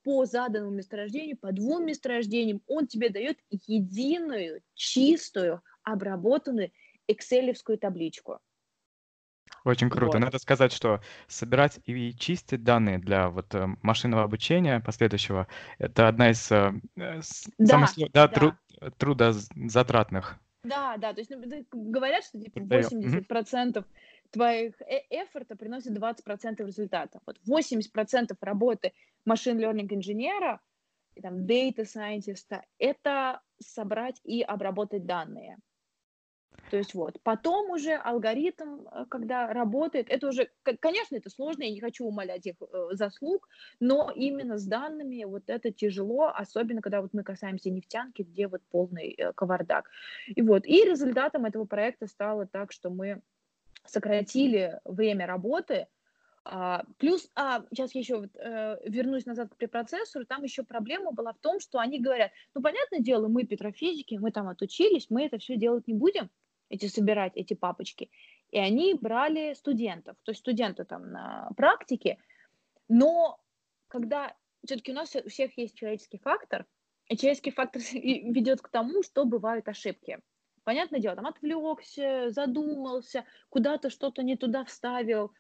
по 0.04 0.26
заданному 0.26 0.72
месторождению, 0.72 1.38
по 1.38 1.52
двум 1.52 1.86
месторождениям, 1.86 2.60
он 2.66 2.86
тебе 2.86 3.08
дает 3.08 3.38
единую, 3.50 4.62
чистую, 4.74 5.62
обработанную 5.82 6.70
экселевскую 7.08 7.78
табличку. 7.78 8.38
Очень 9.64 9.90
круто. 9.90 10.18
Вот. 10.18 10.24
Надо 10.24 10.38
сказать, 10.38 10.72
что 10.72 11.00
собирать 11.28 11.78
и 11.84 12.14
чистить 12.14 12.64
данные 12.64 12.98
для 12.98 13.28
вот 13.28 13.54
э, 13.54 13.68
машинного 13.82 14.24
обучения 14.24 14.80
последующего 14.80 15.46
это 15.78 16.08
одна 16.08 16.30
из 16.30 16.50
э, 16.50 16.72
да, 16.96 17.20
самых 17.66 17.90
да, 17.96 18.08
да. 18.12 18.28
Труд, 18.28 18.54
трудозатратных. 18.98 20.38
Да, 20.64 20.96
да, 20.96 21.12
то 21.12 21.20
есть 21.20 21.30
ну, 21.30 21.66
говорят, 21.72 22.24
что 22.24 22.40
типа 22.40 22.58
80% 22.58 23.78
угу. 23.78 23.86
твоих 24.30 24.80
э 24.82 25.00
эфорта 25.10 25.56
приносит 25.56 25.96
20% 25.96 26.64
результата. 26.64 27.20
Вот 27.26 27.38
80% 27.48 28.36
работы 28.40 28.92
машин 29.24 29.58
learning 29.58 29.88
инженера, 29.90 30.60
там, 31.20 31.44
data 31.46 31.84
scientist, 31.84 32.60
это 32.78 33.40
собрать 33.58 34.20
и 34.24 34.42
обработать 34.42 35.04
данные. 35.04 35.58
То 36.70 36.76
есть 36.76 36.94
вот. 36.94 37.20
Потом 37.22 37.70
уже 37.70 37.94
алгоритм, 37.94 38.86
э, 38.90 39.04
когда 39.08 39.52
работает, 39.52 40.06
это 40.08 40.28
уже, 40.28 40.50
конечно, 40.80 41.16
это 41.16 41.30
сложно, 41.30 41.64
я 41.64 41.70
не 41.70 41.80
хочу 41.80 42.06
умолять 42.06 42.46
их 42.46 42.56
э, 42.60 42.88
заслуг, 42.92 43.48
но 43.80 44.10
именно 44.14 44.58
с 44.58 44.64
данными 44.64 45.24
вот 45.24 45.44
это 45.48 45.70
тяжело, 45.70 46.32
особенно 46.34 46.80
когда 46.80 47.02
вот 47.02 47.12
мы 47.12 47.24
касаемся 47.24 47.70
нефтянки, 47.70 48.22
где 48.22 48.48
вот 48.48 48.62
полный 48.70 49.14
э, 49.16 49.32
кавардак. 49.32 49.90
И 50.26 50.40
вот, 50.42 50.66
и 50.66 50.84
результатом 50.84 51.44
этого 51.44 51.64
проекта 51.64 52.06
стало 52.06 52.46
так, 52.46 52.72
что 52.72 52.90
мы 52.90 53.20
сократили 53.84 54.80
время 54.84 55.26
работы, 55.26 55.88
а, 56.44 56.84
плюс, 56.98 57.30
а, 57.36 57.64
сейчас 57.70 57.94
я 57.94 58.00
еще 58.00 58.18
вот, 58.18 58.30
э, 58.34 58.78
вернусь 58.84 59.26
назад 59.26 59.50
к 59.50 59.56
препроцессору, 59.56 60.24
там 60.24 60.42
еще 60.42 60.64
проблема 60.64 61.12
была 61.12 61.32
в 61.32 61.38
том, 61.38 61.60
что 61.60 61.78
они 61.78 62.00
говорят, 62.00 62.32
ну, 62.54 62.62
понятное 62.62 62.98
дело, 62.98 63.28
мы 63.28 63.44
петрофизики, 63.44 64.16
мы 64.16 64.32
там 64.32 64.48
отучились, 64.48 65.06
мы 65.08 65.24
это 65.26 65.38
все 65.38 65.56
делать 65.56 65.86
не 65.86 65.94
будем, 65.94 66.30
эти 66.72 66.86
собирать 66.86 67.32
эти 67.36 67.54
папочки. 67.54 68.10
И 68.50 68.58
они 68.58 68.94
брали 68.94 69.54
студентов, 69.54 70.16
то 70.24 70.32
есть 70.32 70.40
студенты 70.40 70.84
там 70.84 71.10
на 71.10 71.50
практике, 71.56 72.18
но 72.88 73.40
когда 73.88 74.34
все-таки 74.64 74.92
у 74.92 74.94
нас 74.94 75.14
у 75.14 75.28
всех 75.28 75.56
есть 75.58 75.76
человеческий 75.76 76.18
фактор, 76.18 76.66
и 77.08 77.16
человеческий 77.16 77.50
фактор 77.50 77.82
ведет 77.92 78.60
к 78.62 78.68
тому, 78.68 79.02
что 79.02 79.24
бывают 79.24 79.68
ошибки. 79.68 80.18
Понятное 80.64 81.00
дело, 81.00 81.16
там 81.16 81.26
отвлекся, 81.26 82.30
задумался, 82.30 83.24
куда-то 83.48 83.90
что-то 83.90 84.22
не 84.22 84.36
туда 84.36 84.64
вставил. 84.64 85.32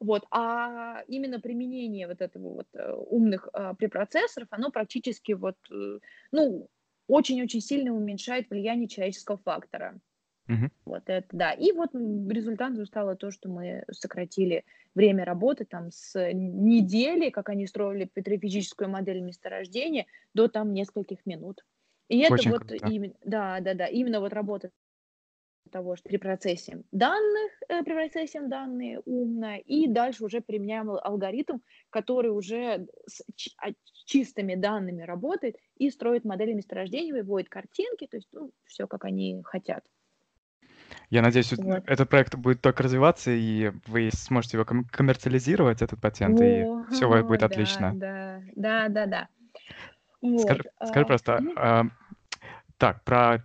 Вот. 0.00 0.24
А 0.30 1.02
именно 1.06 1.38
применение 1.40 2.08
вот 2.08 2.20
этого 2.20 2.54
вот 2.54 2.66
э, 2.72 2.92
умных 2.92 3.48
э, 3.52 3.74
препроцессоров, 3.78 4.48
оно 4.50 4.70
практически 4.70 5.32
вот, 5.32 5.56
э, 5.70 5.98
ну, 6.32 6.68
очень-очень 7.06 7.60
сильно 7.60 7.94
уменьшает 7.94 8.48
влияние 8.48 8.88
человеческого 8.88 9.38
фактора. 9.38 10.00
Мгм. 10.48 10.70
Вот 10.84 11.04
это 11.06 11.26
да. 11.32 11.52
И 11.52 11.72
вот 11.72 11.90
результатом 11.94 12.84
стало 12.86 13.16
то, 13.16 13.30
что 13.30 13.48
мы 13.48 13.84
сократили 13.90 14.64
время 14.94 15.24
работы 15.24 15.64
там 15.64 15.90
с 15.90 16.14
недели, 16.34 17.30
как 17.30 17.48
они 17.48 17.66
строили 17.66 18.04
петрофизическую 18.04 18.90
модель 18.90 19.20
месторождения, 19.20 20.06
до 20.34 20.48
там 20.48 20.72
нескольких 20.74 21.24
минут. 21.26 21.64
И 22.08 22.18
это 22.18 22.42
Очень 22.42 22.44
вот 22.44 22.70
круто. 22.70 22.70
именно, 22.70 23.14
да, 23.24 23.60
да, 23.60 23.72
да, 23.74 23.86
именно 23.86 24.20
вот 24.20 24.34
работа 24.34 24.70
того, 25.70 25.96
что 25.96 26.08
при 26.08 26.18
процессе 26.18 26.84
данных, 26.92 27.50
э, 27.68 27.82
при 27.82 27.94
процессе 27.94 28.40
данные 28.42 29.00
умно, 29.00 29.56
и 29.56 29.88
дальше 29.88 30.24
уже 30.24 30.40
применяем 30.40 30.90
алгоритм, 30.90 31.58
который 31.90 32.30
уже 32.30 32.86
с 33.08 33.22
а, 33.58 33.70
чистыми 34.04 34.54
данными 34.54 35.02
работает 35.02 35.56
и 35.76 35.90
строит 35.90 36.24
модели 36.24 36.52
месторождения, 36.52 37.12
выводит 37.14 37.48
картинки, 37.48 38.06
то 38.06 38.16
есть 38.18 38.28
ну, 38.32 38.52
все, 38.64 38.86
как 38.86 39.04
они 39.04 39.40
хотят. 39.42 39.84
Я 41.10 41.22
надеюсь, 41.22 41.52
вот. 41.52 41.82
этот 41.86 42.08
проект 42.08 42.34
будет 42.34 42.60
только 42.60 42.82
развиваться, 42.82 43.30
и 43.30 43.72
вы 43.86 44.10
сможете 44.12 44.56
его 44.56 44.64
коммерциализировать, 44.64 45.82
этот 45.82 46.00
патент, 46.00 46.40
О, 46.40 46.44
и 46.44 46.92
все 46.92 47.22
будет 47.22 47.40
да, 47.40 47.46
отлично. 47.46 47.92
Да, 47.94 48.40
да, 48.56 48.88
да, 48.88 49.06
да. 49.06 49.28
Вот. 50.20 50.40
Скажи, 50.40 50.64
скажи 50.84 51.04
а, 51.04 51.06
просто, 51.06 51.40
а, 51.56 51.84
так, 52.78 53.04
про 53.04 53.44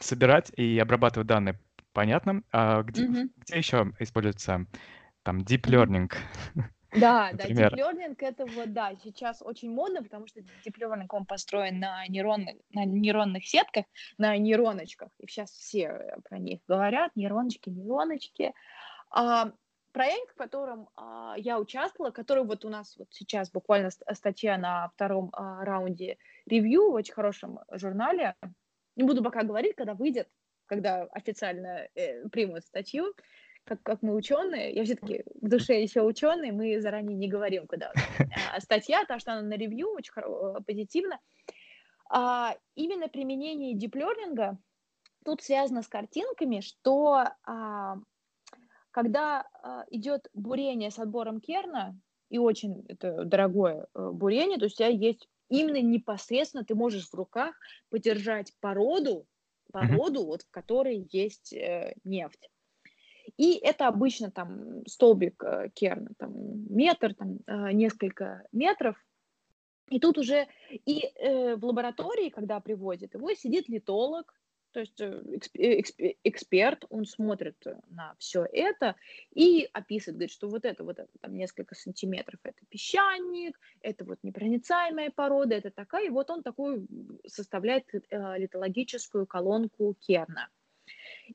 собирать 0.00 0.52
и 0.56 0.78
обрабатывать 0.78 1.26
данные 1.26 1.58
понятно. 1.96 2.42
А 2.52 2.82
где, 2.82 3.06
угу. 3.06 3.30
где 3.38 3.56
еще 3.56 3.90
используется 3.98 4.66
там 5.22 5.38
deep 5.38 5.62
learning. 5.62 6.12
Да, 6.92 7.30
да, 7.32 7.44
deep 7.44 7.72
learning 7.72 8.16
это 8.18 8.46
вот, 8.46 8.72
да, 8.72 8.92
сейчас 9.02 9.42
очень 9.42 9.70
модно, 9.70 10.02
потому 10.02 10.26
что 10.26 10.40
deep 10.40 10.78
learning, 10.80 11.06
он 11.10 11.26
построен 11.26 11.80
на 11.80 12.06
нейронных, 12.06 12.56
на 12.70 12.84
нейронных 12.84 13.46
сетках, 13.46 13.84
на 14.18 14.36
нейроночках, 14.36 15.10
и 15.18 15.26
сейчас 15.26 15.50
все 15.50 16.16
про 16.28 16.38
них 16.38 16.60
говорят, 16.68 17.12
нейроночки, 17.16 17.70
нейроночки. 17.70 18.52
А, 19.10 19.52
проект, 19.92 20.32
в 20.32 20.36
котором 20.36 20.88
а, 20.96 21.34
я 21.38 21.58
участвовала, 21.58 22.10
который 22.10 22.44
вот 22.44 22.64
у 22.64 22.68
нас 22.68 22.96
вот 22.98 23.08
сейчас 23.10 23.50
буквально 23.50 23.90
статья 23.90 24.58
на 24.58 24.88
втором 24.90 25.30
а, 25.32 25.64
раунде 25.64 26.18
ревью 26.46 26.90
в 26.90 26.94
очень 26.94 27.14
хорошем 27.14 27.60
журнале, 27.72 28.34
не 28.96 29.04
буду 29.04 29.22
пока 29.22 29.42
говорить, 29.42 29.74
когда 29.74 29.94
выйдет, 29.94 30.28
когда 30.66 31.04
официально 31.04 31.88
э, 31.94 32.28
примут 32.28 32.64
статью, 32.64 33.14
как, 33.66 33.82
как 33.82 34.02
мы 34.02 34.14
ученые, 34.14 34.72
я 34.72 34.84
все-таки 34.84 35.24
в 35.40 35.48
душе 35.48 35.82
еще 35.82 36.02
ученый, 36.02 36.52
мы 36.52 36.80
заранее 36.80 37.16
не 37.16 37.28
говорим, 37.28 37.66
куда 37.66 37.92
а, 38.54 38.60
статья, 38.60 39.00
потому 39.02 39.20
что 39.20 39.32
она 39.32 39.42
на 39.42 39.54
ревью 39.54 39.90
очень 39.90 40.12
позитивно. 40.64 41.18
А, 42.08 42.54
именно 42.76 43.08
применение 43.08 43.74
диплернинга 43.74 44.58
тут 45.24 45.42
связано 45.42 45.82
с 45.82 45.88
картинками, 45.88 46.60
что 46.60 47.24
а, 47.44 47.96
когда 48.92 49.46
а, 49.62 49.84
идет 49.90 50.28
бурение 50.32 50.90
с 50.90 50.98
отбором 50.98 51.40
керна, 51.40 51.98
и 52.30 52.38
очень 52.38 52.84
это 52.88 53.24
дорогое 53.24 53.88
а, 53.92 54.12
бурение, 54.12 54.58
то 54.58 54.64
есть 54.64 54.76
у 54.76 54.78
тебя 54.78 54.88
есть 54.88 55.28
именно 55.48 55.82
непосредственно 55.82 56.64
ты 56.64 56.74
можешь 56.74 57.08
в 57.08 57.14
руках 57.14 57.56
подержать 57.90 58.52
породу, 58.60 59.26
породу, 59.72 60.22
mm-hmm. 60.22 60.26
вот 60.26 60.42
в 60.42 60.50
которой 60.50 61.08
есть 61.10 61.52
э, 61.52 61.94
нефть. 62.04 62.48
И 63.36 63.54
это 63.56 63.88
обычно 63.88 64.30
там 64.30 64.86
столбик 64.86 65.42
э, 65.44 65.68
керна, 65.74 66.10
там 66.16 66.32
метр, 66.74 67.14
там 67.14 67.38
э, 67.46 67.72
несколько 67.72 68.46
метров. 68.52 68.96
И 69.90 70.00
тут 70.00 70.18
уже 70.18 70.48
и 70.70 71.04
э, 71.04 71.56
в 71.56 71.64
лаборатории, 71.64 72.30
когда 72.30 72.60
приводит 72.60 73.14
его, 73.14 73.32
сидит 73.34 73.68
литолог, 73.68 74.34
то 74.72 74.80
есть 74.80 75.00
эксперт, 76.22 76.84
он 76.90 77.06
смотрит 77.06 77.56
на 77.88 78.14
все 78.18 78.44
это 78.44 78.94
и 79.34 79.66
описывает, 79.72 80.16
говорит, 80.16 80.32
что 80.32 80.48
вот 80.48 80.66
это, 80.66 80.84
вот 80.84 80.98
это, 80.98 81.08
там 81.22 81.34
несколько 81.34 81.74
сантиметров, 81.74 82.40
это 82.42 82.58
песчаник, 82.68 83.58
это 83.80 84.04
вот 84.04 84.18
непроницаемая 84.22 85.10
порода, 85.10 85.54
это 85.54 85.70
такая, 85.70 86.08
и 86.08 86.10
вот 86.10 86.28
он 86.28 86.42
такую 86.42 86.86
составляет 87.26 87.86
литологическую 88.10 89.26
колонку 89.26 89.94
Керна. 89.98 90.50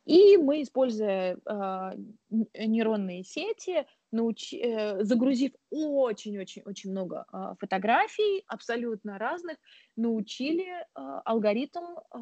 И 0.05 0.37
мы, 0.37 0.61
используя 0.61 1.37
э, 1.45 1.91
нейронные 2.29 3.23
сети, 3.23 3.85
науч... 4.11 4.53
э, 4.53 5.03
загрузив 5.03 5.51
очень-очень-очень 5.69 6.91
много 6.91 7.25
э, 7.31 7.55
фотографий, 7.59 8.43
абсолютно 8.47 9.17
разных, 9.17 9.57
научили 9.95 10.65
э, 10.65 10.85
алгоритм, 10.95 11.83
э, 12.13 12.17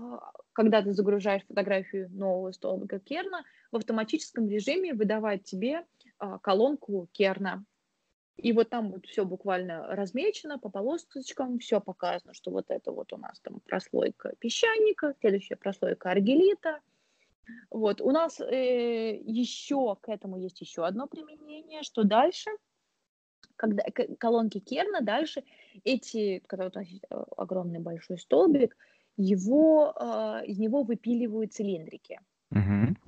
когда 0.54 0.82
ты 0.82 0.92
загружаешь 0.94 1.46
фотографию 1.48 2.10
нового 2.12 2.52
столбика 2.52 3.00
Керна, 3.00 3.44
в 3.72 3.78
автоматическом 3.78 4.48
режиме 4.48 4.94
выдавать 4.94 5.44
тебе 5.44 5.86
э, 6.20 6.38
колонку 6.42 7.08
Керна. 7.12 7.66
И 8.38 8.54
вот 8.54 8.70
там 8.70 8.92
вот 8.92 9.06
все 9.06 9.26
буквально 9.26 9.86
размечено 9.88 10.58
по 10.58 10.70
полосочкам, 10.70 11.60
все 11.60 11.82
показано, 11.82 12.34
что 12.34 12.52
вот 12.52 12.66
это 12.70 12.92
вот 12.92 13.12
у 13.12 13.18
нас 13.18 13.40
там 13.42 13.60
прослойка 13.66 14.34
песчаника, 14.40 15.14
следующая 15.20 15.58
прослойка 15.58 16.12
аргелита, 16.12 16.80
вот, 17.70 18.02
у 18.02 18.12
нас 18.12 18.40
э, 18.40 19.16
еще 19.16 19.96
к 20.02 20.10
этому 20.10 20.38
есть 20.38 20.62
еще 20.62 20.86
одно 20.86 21.08
применение, 21.08 21.84
что 21.84 22.04
дальше, 22.04 22.50
когда 23.56 23.84
колонки 24.20 24.60
Керна, 24.60 25.02
дальше 25.02 25.44
эти, 25.84 26.40
когда 26.48 26.66
вот 26.66 26.78
э, 26.78 26.86
огромный 27.38 27.80
большой 27.80 28.18
столбик, 28.18 28.76
его, 29.18 29.94
э, 29.96 30.46
из 30.46 30.58
него 30.60 30.84
выпиливают 30.84 31.54
цилиндрики. 31.54 32.20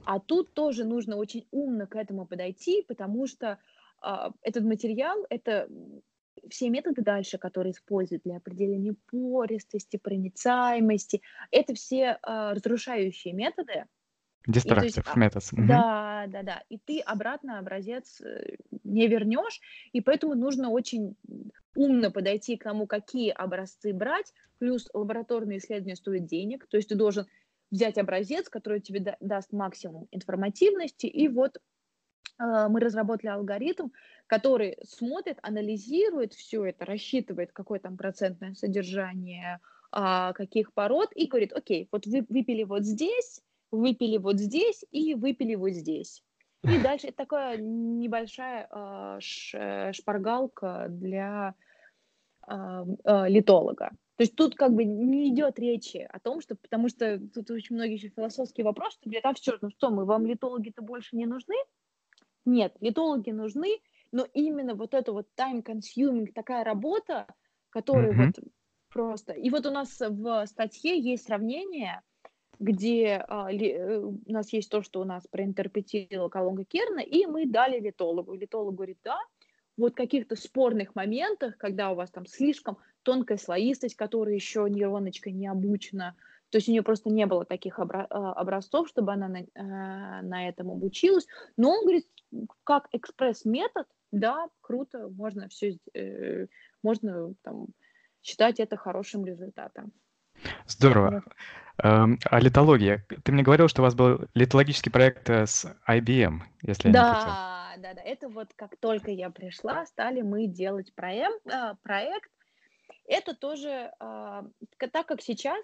А 0.06 0.20
тут 0.20 0.54
тоже 0.54 0.84
нужно 0.84 1.16
очень 1.16 1.48
умно 1.52 1.88
к 1.88 1.96
этому 1.96 2.28
подойти, 2.28 2.84
потому 2.88 3.28
что 3.28 3.58
э, 4.06 4.30
этот 4.42 4.64
материал, 4.64 5.26
это 5.30 5.68
все 6.50 6.70
методы 6.70 7.02
дальше, 7.02 7.38
которые 7.38 7.72
используют 7.72 8.24
для 8.24 8.38
определения 8.38 8.96
пористости, 9.10 9.98
проницаемости, 9.98 11.22
это 11.52 11.74
все 11.74 12.20
э, 12.22 12.54
разрушающие 12.54 13.34
методы, 13.34 13.86
Destructive 14.48 14.84
есть, 14.84 14.98
methods. 14.98 15.54
Угу. 15.54 15.68
Да, 15.68 16.26
да, 16.28 16.44
да. 16.44 16.64
И 16.70 16.78
ты 16.80 17.00
обратно 17.00 17.60
образец 17.60 18.22
э, 18.22 18.56
не 18.84 19.08
вернешь, 19.08 19.62
и 19.92 20.02
поэтому 20.02 20.34
нужно 20.34 20.70
очень 20.70 21.16
умно 21.76 22.12
подойти 22.12 22.58
к 22.58 22.64
тому, 22.64 22.88
какие 22.88 23.30
образцы 23.32 23.94
брать, 23.94 24.34
плюс 24.58 24.90
лабораторные 24.94 25.60
исследования 25.60 25.96
стоят 25.96 26.26
денег, 26.26 26.68
то 26.68 26.78
есть 26.78 26.90
ты 26.90 26.96
должен 26.96 27.28
взять 27.70 27.98
образец, 27.98 28.50
который 28.50 28.82
тебе 28.82 29.00
да, 29.00 29.18
даст 29.20 29.54
максимум 29.54 30.08
информативности, 30.12 31.06
и 31.06 31.28
вот 31.28 31.58
э, 31.58 32.68
мы 32.68 32.80
разработали 32.80 33.30
алгоритм, 33.30 33.90
который 34.28 34.78
смотрит, 34.84 35.38
анализирует 35.42 36.34
все 36.34 36.66
это, 36.66 36.86
рассчитывает, 36.86 37.52
какое 37.54 37.80
там 37.80 37.96
процентное 37.96 38.56
содержание 38.56 39.60
э, 39.96 40.32
каких 40.34 40.74
пород, 40.74 41.12
и 41.16 41.28
говорит, 41.28 41.54
окей, 41.54 41.88
вот 41.92 42.06
вы 42.08 42.26
выпили 42.28 42.64
вот 42.64 42.84
здесь, 42.84 43.42
выпили 43.72 44.18
вот 44.18 44.40
здесь 44.40 44.84
и 44.92 45.16
выпили 45.16 45.56
вот 45.56 45.72
здесь. 45.72 46.24
И 46.64 46.78
дальше 46.80 47.08
это 47.08 47.18
такая 47.18 47.58
небольшая 47.58 48.68
э, 48.70 49.92
шпаргалка 49.94 50.88
для 50.90 51.56
э, 52.48 52.54
э, 53.04 53.30
литолога. 53.30 53.90
То 54.18 54.24
есть 54.24 54.36
тут 54.36 54.56
как 54.56 54.74
бы 54.74 54.86
не 54.86 55.34
идет 55.34 55.58
речи 55.58 56.08
о 56.12 56.20
том, 56.20 56.42
что, 56.42 56.56
потому 56.56 56.90
что 56.90 57.20
тут 57.34 57.50
очень 57.50 57.76
многие 57.76 57.94
еще 57.94 58.10
философские 58.10 58.66
вопросы, 58.66 58.98
что 58.98 59.10
говорят, 59.10 59.26
а 59.26 59.34
все, 59.34 59.58
ну 59.62 59.72
что, 59.72 59.90
мы 59.90 60.06
вам 60.06 60.28
литологи-то 60.28 60.84
больше 60.84 61.16
не 61.16 61.26
нужны? 61.26 61.56
Нет, 62.46 62.76
литологи 62.80 63.32
нужны, 63.32 63.80
но 64.12 64.28
именно 64.34 64.76
вот 64.76 64.94
это 64.94 65.14
вот 65.14 65.28
time-consuming, 65.36 66.34
такая 66.34 66.64
работа, 66.64 67.26
которая 67.72 68.12
mm-hmm. 68.12 68.34
вот 68.38 68.54
просто... 68.90 69.34
И 69.34 69.50
вот 69.50 69.66
у 69.66 69.72
нас 69.72 70.00
в 70.00 70.46
статье 70.46 71.00
есть 71.00 71.26
сравнение 71.26 72.04
где 72.62 73.26
а, 73.28 73.52
ли, 73.52 73.72
э, 73.72 73.98
у 73.98 74.32
нас 74.32 74.54
есть 74.54 74.70
то, 74.70 74.84
что 74.84 75.02
у 75.02 75.04
нас 75.04 75.26
проинтерпретировала 75.28 76.30
колонка 76.30 76.64
Керна, 76.64 77.00
и 77.00 77.26
мы 77.26 77.48
дали 77.48 77.80
литологу. 77.80 78.36
Литолог 78.36 78.76
говорит, 78.76 79.00
да, 79.04 79.18
вот 79.78 79.96
каких-то 79.96 80.36
спорных 80.36 80.94
моментах, 80.94 81.58
когда 81.58 81.92
у 81.92 81.96
вас 81.96 82.12
там 82.12 82.28
слишком 82.28 82.78
тонкая 83.02 83.40
слоистость, 83.40 83.96
которая 83.96 84.36
еще 84.36 84.68
нейроночка 84.70 85.32
не 85.32 85.48
обучена, 85.48 86.16
то 86.52 86.58
есть 86.58 86.70
у 86.70 86.72
нее 86.72 86.84
просто 86.84 87.10
не 87.10 87.26
было 87.26 87.46
таких 87.46 87.80
а, 87.80 87.84
образцов, 88.34 88.88
чтобы 88.90 89.12
она 89.14 89.28
на, 89.28 89.40
э, 89.40 89.46
на 90.22 90.48
этом 90.48 90.70
обучилась. 90.70 91.26
Но 91.58 91.72
он 91.72 91.82
говорит, 91.82 92.08
как 92.64 92.90
экспресс-метод, 92.92 93.88
да, 94.12 94.50
круто, 94.60 95.10
можно 95.10 95.48
все, 95.48 95.80
э, 95.96 96.46
можно 96.84 97.34
там 97.42 97.68
считать 98.22 98.60
это 98.60 98.78
хорошим 98.78 99.26
результатом. 99.26 99.92
Здорово. 100.68 101.24
Эм, 101.84 102.20
а 102.30 102.40
литология. 102.40 103.06
Ты 103.24 103.32
мне 103.32 103.44
говорил, 103.44 103.68
что 103.68 103.82
у 103.82 103.86
вас 103.86 103.96
был 103.96 104.26
литологический 104.34 104.92
проект 104.92 105.30
э, 105.30 105.48
с 105.48 105.66
IBM, 105.88 106.42
если 106.62 106.90
я 106.90 106.94
не 106.94 107.00
путаю. 107.00 107.26
Да, 107.26 107.76
да, 107.78 107.94
да. 107.96 108.02
Это 108.02 108.30
вот 108.30 108.54
как 108.56 108.78
только 108.78 109.12
я 109.12 109.30
пришла, 109.32 109.86
стали 109.86 110.22
мы 110.22 110.46
делать 110.46 110.94
проект. 110.94 111.46
Э, 111.48 111.76
проект. 111.82 112.30
Это 113.06 113.36
тоже, 113.36 113.92
а, 114.00 114.46
так 114.92 115.08
как 115.08 115.22
сейчас 115.22 115.62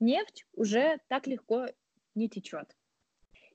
нефть 0.00 0.44
уже 0.52 0.98
так 1.08 1.26
легко 1.26 1.66
не 2.14 2.28
течет. 2.28 2.76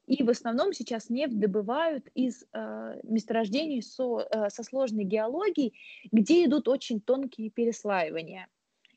И 0.07 0.23
в 0.23 0.29
основном 0.29 0.73
сейчас 0.73 1.09
нефть 1.09 1.39
добывают 1.39 2.07
из 2.15 2.43
э, 2.53 2.99
месторождений 3.03 3.81
со, 3.81 4.27
э, 4.29 4.49
со 4.49 4.63
сложной 4.63 5.03
геологией, 5.05 5.73
где 6.11 6.45
идут 6.45 6.67
очень 6.67 6.99
тонкие 6.99 7.49
переслаивания. 7.49 8.47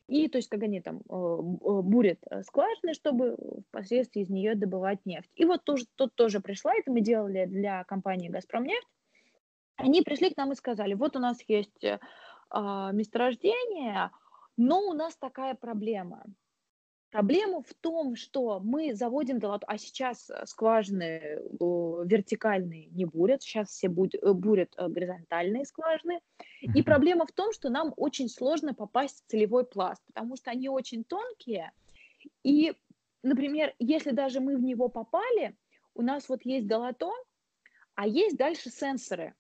И 0.07 0.29
то 0.29 0.39
есть, 0.39 0.49
как 0.49 0.63
они 0.63 0.81
там 0.81 0.99
э, 0.99 1.81
бурят 1.83 2.19
э, 2.31 2.43
скважины, 2.43 2.93
чтобы 2.93 3.37
впоследствии 3.69 4.23
из 4.23 4.31
нее 4.31 4.55
добывать 4.55 5.05
нефть. 5.07 5.31
И 5.35 5.45
вот 5.45 5.65
тоже, 5.65 5.87
тут 5.95 6.15
тоже 6.15 6.41
пришла, 6.41 6.75
это 6.75 6.91
мы 6.91 7.01
делали 7.01 7.47
для 7.47 7.85
компании 7.85 8.29
«Газпромнефть». 8.29 8.89
Они 9.77 10.03
пришли 10.03 10.31
к 10.31 10.37
нам 10.37 10.53
и 10.53 10.57
сказали, 10.57 10.95
вот 10.95 11.17
у 11.17 11.19
нас 11.19 11.39
есть 11.49 11.83
э, 11.83 11.99
а, 12.51 12.93
месторождение, 12.93 14.11
но 14.57 14.81
у 14.89 14.93
нас 14.93 15.17
такая 15.17 15.55
проблема– 15.55 16.25
Проблема 17.15 17.63
в 17.63 17.73
том, 17.75 18.17
что 18.17 18.59
мы 18.59 18.93
заводим 18.93 19.39
долото, 19.39 19.65
а 19.69 19.79
сейчас 19.79 20.29
э, 20.31 20.47
скважины 20.47 21.39
вертикальные 21.61 22.87
не 22.87 23.05
бурят, 23.05 23.41
сейчас 23.41 23.69
все 23.69 23.87
э, 23.87 24.33
бурят 24.33 24.75
э, 24.77 24.89
горизонтальные 24.89 25.65
скважины. 25.65 26.19
И 26.61 26.83
проблема 26.83 27.25
в 27.25 27.31
том, 27.31 27.53
что 27.53 27.69
нам 27.69 27.95
очень 27.97 28.29
сложно 28.29 28.75
попасть 28.75 29.23
в 29.23 29.31
целевой 29.31 29.65
пласт, 29.65 30.03
потому 30.07 30.35
что 30.35 30.51
они 30.51 30.69
очень 30.69 31.05
тонкие. 31.05 31.71
И, 32.43 32.75
например, 33.23 33.77
если 33.79 34.11
даже 34.11 34.41
мы 34.41 34.57
в 34.57 34.63
него 34.65 34.89
попали, 34.89 35.57
у 35.95 36.03
нас 36.03 36.29
вот 36.29 36.45
есть 36.45 36.67
долото, 36.67 37.13
А 37.95 38.09
есть 38.09 38.37
дальше 38.37 38.71
сенсоры. 38.71 39.35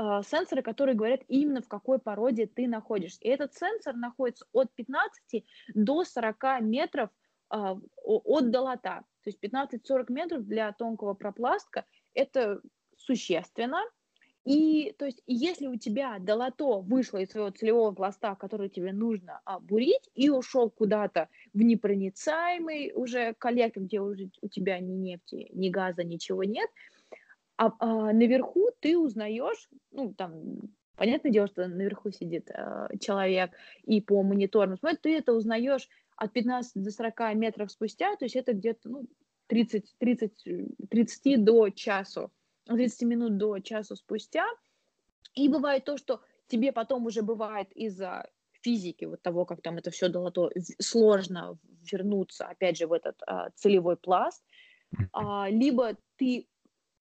Э, 0.00 0.22
сенсоры, 0.24 0.62
которые 0.62 0.96
говорят 0.96 1.20
именно 1.28 1.60
в 1.60 1.68
какой 1.68 1.98
породе 1.98 2.46
ты 2.46 2.66
находишься. 2.66 3.18
И 3.20 3.28
этот 3.28 3.54
сенсор 3.54 3.94
находится 3.94 4.46
от 4.52 4.72
15 4.74 5.44
до 5.74 6.04
40 6.04 6.60
метров 6.62 7.10
э, 7.52 7.56
от 8.04 8.50
долота. 8.50 9.04
То 9.24 9.30
есть 9.30 9.44
15-40 9.44 10.06
метров 10.08 10.46
для 10.46 10.72
тонкого 10.72 11.12
пропластка– 11.12 11.84
это 12.14 12.62
существенно. 12.96 13.82
И 14.46 14.94
то 14.98 15.04
есть, 15.04 15.22
если 15.26 15.66
у 15.66 15.76
тебя 15.76 16.16
долото 16.18 16.80
вышло 16.80 17.18
из 17.18 17.30
своего 17.30 17.50
целевого 17.50 17.92
пласта, 17.92 18.34
который 18.36 18.70
тебе 18.70 18.94
нужно 18.94 19.42
а, 19.44 19.60
бурить, 19.60 20.08
и 20.14 20.30
ушел 20.30 20.70
куда-то 20.70 21.28
в 21.52 21.60
непроницаемый 21.60 22.92
уже 22.94 23.34
коллектор, 23.34 23.82
где 23.82 24.00
уже 24.00 24.30
у 24.40 24.48
тебя 24.48 24.78
ни 24.78 24.92
нефти, 24.92 25.50
ни 25.52 25.68
газа, 25.68 26.04
ничего 26.04 26.42
нет, 26.42 26.70
а, 27.60 27.72
а 27.78 28.12
наверху 28.12 28.70
ты 28.80 28.96
узнаешь, 28.96 29.68
ну 29.90 30.14
там 30.14 30.60
понятное 30.96 31.30
дело, 31.30 31.46
что 31.46 31.66
наверху 31.68 32.10
сидит 32.10 32.50
а, 32.50 32.88
человек 32.98 33.50
и 33.84 34.00
по 34.00 34.22
мониторам 34.22 34.76
смотрит, 34.78 35.02
ты 35.02 35.16
это 35.16 35.32
узнаешь 35.32 35.88
от 36.16 36.32
15 36.32 36.82
до 36.82 36.90
40 36.90 37.34
метров 37.34 37.70
спустя, 37.70 38.16
то 38.16 38.24
есть 38.24 38.36
это 38.36 38.52
где-то 38.54 38.88
ну, 38.88 39.06
30, 39.48 39.94
30, 39.98 40.88
30 40.88 41.44
до 41.44 41.68
часу 41.70 42.30
30 42.66 43.02
минут 43.02 43.36
до 43.36 43.58
часу 43.58 43.96
спустя. 43.96 44.46
И 45.34 45.48
бывает 45.48 45.84
то, 45.84 45.96
что 45.96 46.22
тебе 46.48 46.72
потом 46.72 47.06
уже 47.06 47.22
бывает 47.22 47.70
из-за 47.72 48.28
физики, 48.62 49.04
вот 49.04 49.22
того, 49.22 49.44
как 49.44 49.62
там 49.62 49.78
это 49.78 49.90
все 49.90 50.08
долото, 50.08 50.50
сложно 50.78 51.58
вернуться, 51.90 52.46
опять 52.46 52.76
же, 52.76 52.86
в 52.86 52.92
этот 52.92 53.22
а, 53.26 53.50
целевой 53.54 53.96
пласт, 53.96 54.42
а, 55.12 55.48
либо 55.48 55.96
ты, 56.16 56.46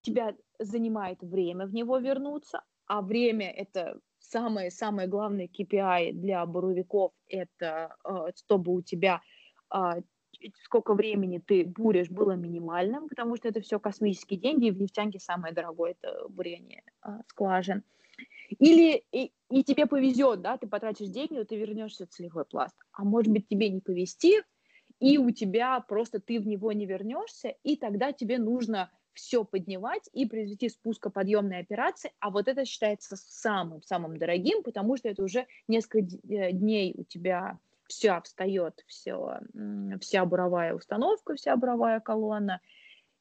тебя 0.02 0.36
занимает 0.60 1.22
время 1.22 1.66
в 1.66 1.74
него 1.74 1.98
вернуться, 1.98 2.64
а 2.86 3.02
время 3.02 3.52
это 3.52 4.00
самое-самое 4.20 5.08
главное 5.08 5.48
KPI 5.48 6.14
для 6.14 6.46
буровиков, 6.46 7.12
это 7.28 7.96
а, 8.04 8.32
чтобы 8.36 8.74
у 8.74 8.82
тебя 8.82 9.22
а, 9.70 9.98
сколько 10.64 10.94
времени 10.94 11.40
ты 11.40 11.66
буришь, 11.66 12.10
было 12.10 12.34
минимальным, 12.34 13.10
потому 13.10 13.36
что 13.36 13.48
это 13.48 13.62
все 13.62 13.80
космические 13.80 14.40
деньги, 14.40 14.68
и 14.68 14.72
в 14.72 14.80
нефтянке 14.80 15.20
самое 15.20 15.54
дорогое 15.54 15.96
это 16.00 16.28
бурение 16.30 16.84
а, 17.02 17.22
скважин. 17.28 17.84
Или 18.58 19.04
и, 19.12 19.32
и 19.50 19.64
тебе 19.64 19.86
повезет, 19.86 20.42
да, 20.42 20.58
ты 20.58 20.68
потратишь 20.68 21.10
деньги, 21.10 21.44
ты 21.44 21.56
вернешься 21.56 22.08
целевой 22.08 22.46
пласт. 22.46 22.76
А 22.92 23.04
может 23.04 23.32
быть 23.32 23.48
тебе 23.48 23.70
не 23.70 23.80
повезти, 23.80 24.42
и 25.00 25.18
у 25.18 25.32
тебя 25.32 25.80
просто 25.82 26.20
ты 26.20 26.40
в 26.40 26.48
него 26.48 26.72
не 26.72 26.86
вернешься, 26.86 27.56
и 27.64 27.78
тогда 27.78 28.12
тебе 28.12 28.38
нужно 28.38 28.92
все 29.20 29.44
поднимать 29.44 30.10
и 30.14 30.26
произвести 30.26 30.70
спускоподъемные 30.70 31.60
операции, 31.62 32.12
а 32.20 32.30
вот 32.30 32.48
это 32.48 32.66
считается 32.66 33.16
самым-самым 33.18 34.18
дорогим, 34.18 34.64
потому 34.64 34.98
что 34.98 35.10
это 35.10 35.24
уже 35.24 35.46
несколько 35.68 36.16
э, 36.28 36.52
дней 36.52 36.94
у 36.98 37.04
тебя 37.04 37.60
вся 37.88 38.22
встает, 38.22 38.84
все, 38.88 39.40
вся 40.00 40.26
буровая 40.26 40.76
установка, 40.76 41.36
вся 41.36 41.56
буровая 41.56 42.00
колонна. 42.00 42.62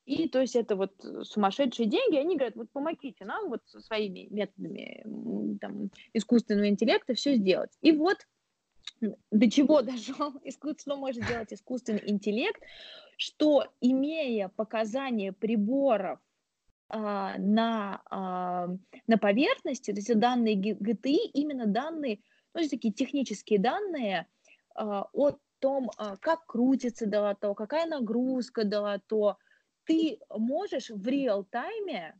И 0.05 0.29
то 0.29 0.41
есть 0.41 0.57
это 0.57 0.77
вот 0.77 0.93
сумасшедшие 1.23 1.89
деньги, 1.89 2.17
они 2.17 2.37
говорят, 2.37 2.57
вот 2.57 2.71
помогите 2.71 3.25
нам 3.25 3.49
вот 3.49 3.63
своими 3.67 4.27
методами 4.31 5.03
там, 5.61 5.91
искусственного 6.13 6.69
интеллекта 6.69 7.15
все 7.15 7.35
сделать. 7.37 7.71
И 7.83 7.93
вот 7.93 8.19
до 9.01 9.51
чего 9.51 9.83
дошел 9.83 10.33
искусство 10.45 10.97
может 10.97 11.27
делать 11.27 11.53
искусственный 11.53 12.03
интеллект, 12.07 12.63
что 13.18 13.64
имея 13.81 14.48
показания 14.48 15.33
приборов 15.33 16.20
а, 16.88 17.37
на, 17.37 18.00
а, 18.09 18.68
на 19.07 19.18
поверхности, 19.18 19.90
то 19.90 19.96
есть 19.96 20.18
данные 20.18 20.54
ГТИ, 20.57 21.31
именно 21.35 21.66
данные, 21.66 22.20
ну, 22.54 22.66
такие 22.68 22.94
технические 22.94 23.59
данные, 23.59 24.28
а, 24.74 25.09
о 25.12 25.33
том, 25.59 25.90
а, 25.96 26.16
как 26.16 26.46
крутится 26.46 27.07
долото, 27.07 27.52
какая 27.54 27.87
нагрузка 27.87 28.64
долото, 28.64 29.37
ты 29.85 30.20
можешь 30.31 30.88
в 30.88 31.07
реал-тайме 31.07 32.14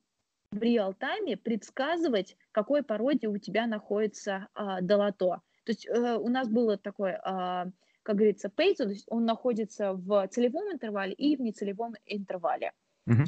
в 0.51 0.63
реал-тайме 0.63 1.37
предсказывать, 1.37 2.37
какой 2.53 2.83
породе 2.83 3.29
у 3.29 3.39
тебя 3.39 3.67
находится 3.67 4.49
а, 4.55 4.81
долото. 4.81 5.43
То 5.65 5.73
есть 5.73 5.87
э, 5.87 6.17
у 6.17 6.29
нас 6.29 6.49
было 6.49 6.79
такое, 6.79 7.21
а, 7.23 7.67
как 8.09 8.17
говорится, 8.17 8.49
пейзо, 8.49 8.85
то 8.85 8.91
есть 8.93 9.05
он 9.11 9.27
находится 9.27 9.93
в 9.93 10.27
целевом 10.29 10.73
интервале 10.73 11.13
и 11.13 11.37
в 11.37 11.43
нецелевом 11.43 11.95
интервале. 12.07 12.73
Mm-hmm. 13.07 13.27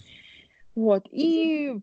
Вот, 0.75 1.07
и 1.11 1.75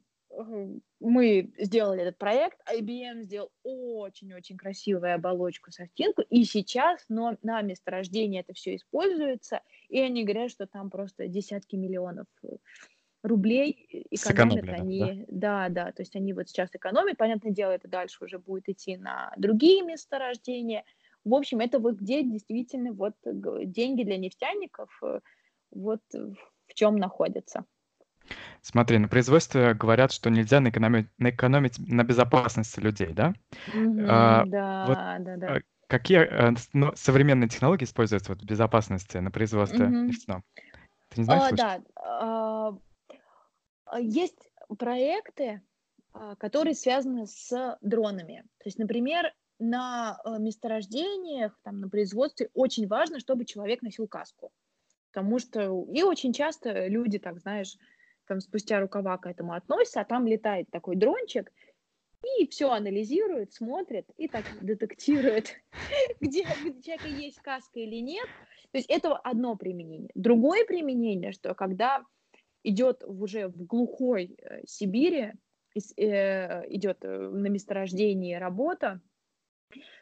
мы 0.99 1.53
сделали 1.59 2.01
этот 2.01 2.17
проект, 2.17 2.57
IBM 2.67 3.21
сделал 3.21 3.51
очень-очень 3.61 4.57
красивую 4.57 5.13
оболочку 5.13 5.71
софтинку, 5.71 6.23
и 6.23 6.43
сейчас 6.43 7.05
но 7.07 7.37
на 7.43 7.61
месторождении 7.61 8.39
это 8.39 8.55
все 8.55 8.75
используется, 8.75 9.61
и 9.89 9.99
они 9.99 10.23
говорят, 10.23 10.49
что 10.49 10.65
там 10.65 10.89
просто 10.89 11.27
десятки 11.27 11.75
миллионов 11.75 12.25
э, 12.41 12.47
рублей 13.21 14.07
экономят 14.09 14.69
они. 14.69 15.25
Да? 15.27 15.67
да, 15.67 15.69
да, 15.69 15.91
то 15.91 16.01
есть 16.01 16.15
они 16.15 16.33
вот 16.33 16.49
сейчас 16.49 16.71
экономят, 16.73 17.17
понятное 17.17 17.51
дело, 17.51 17.73
это 17.73 17.87
дальше 17.87 18.23
уже 18.23 18.39
будет 18.39 18.67
идти 18.69 18.97
на 18.97 19.31
другие 19.37 19.83
месторождения. 19.83 20.83
В 21.27 21.33
общем, 21.33 21.59
это 21.59 21.79
вот 21.79 21.95
где 21.95 22.23
действительно 22.23 22.93
вот 22.93 23.15
деньги 23.25 24.03
для 24.03 24.17
нефтяников 24.17 24.89
э, 25.03 25.19
вот 25.71 26.01
в 26.13 26.73
чем 26.73 26.95
находятся. 26.95 27.65
Смотри, 28.61 28.97
на 28.97 29.07
производстве 29.07 29.73
говорят, 29.73 30.11
что 30.11 30.29
нельзя 30.29 30.59
наэкономить, 30.61 31.07
наэкономить 31.17 31.79
на 31.79 32.03
безопасности 32.03 32.79
людей, 32.79 33.13
да? 33.13 33.33
Мгм, 33.73 34.09
А, 34.09 34.45
да, 34.45 34.87
вот 34.87 34.97
да, 35.19 35.37
да. 35.37 35.47
а, 35.55 35.59
какие 35.87 36.29
ну, 36.73 36.91
современные 36.95 37.49
технологии 37.49 37.83
используются 37.83 38.31
вот 38.31 38.41
в 38.41 38.45
безопасности 38.45 39.17
на 39.17 39.31
производстве 39.31 39.87
Мгм. 39.87 40.07
нефтяном? 40.07 40.43
Ты 41.09 41.21
не 41.21 41.25
знаешь, 41.25 41.43
А, 41.43 41.49
слышал? 41.49 41.67
да, 41.67 42.79
а, 43.85 43.99
есть 43.99 44.49
проекты, 44.77 45.61
которые 46.39 46.73
связаны 46.73 47.27
с 47.27 47.77
дронами. 47.81 48.43
То 48.59 48.63
есть, 48.65 48.79
например, 48.79 49.33
на 49.59 50.19
а, 50.23 50.37
месторождениях, 50.37 51.59
там, 51.63 51.79
на 51.79 51.89
производстве 51.89 52.49
очень 52.53 52.87
важно, 52.87 53.19
чтобы 53.19 53.45
человек 53.45 53.81
носил 53.81 54.07
каску. 54.07 54.51
Потому 55.11 55.39
что 55.39 55.85
и 55.91 56.03
очень 56.03 56.33
часто 56.33 56.87
люди, 56.87 57.17
так 57.17 57.39
знаешь, 57.39 57.77
там 58.27 58.39
спустя 58.39 58.79
рукава 58.79 59.17
к 59.17 59.25
этому 59.25 59.53
относятся, 59.53 60.01
а 60.01 60.05
там 60.05 60.27
летает 60.27 60.69
такой 60.69 60.95
дрончик, 60.95 61.51
и 62.39 62.47
все 62.47 62.71
анализирует, 62.71 63.53
смотрит 63.53 64.05
и 64.17 64.27
так 64.27 64.43
детектирует, 64.61 65.55
где, 66.21 66.41
у 66.65 66.81
человека 66.81 67.07
есть 67.07 67.39
каска 67.39 67.79
или 67.79 67.97
нет. 67.97 68.27
То 68.71 68.77
есть 68.77 68.89
это 68.89 69.15
одно 69.15 69.55
применение. 69.55 70.11
Другое 70.13 70.65
применение, 70.65 71.31
что 71.31 71.53
когда 71.53 72.03
идет 72.63 73.03
уже 73.05 73.47
в 73.47 73.65
глухой 73.65 74.35
э, 74.37 74.61
Сибири, 74.65 75.33
э, 75.95 76.69
идет 76.69 76.97
э, 77.03 77.29
на 77.29 77.47
месторождении 77.47 78.35
работа, 78.35 79.01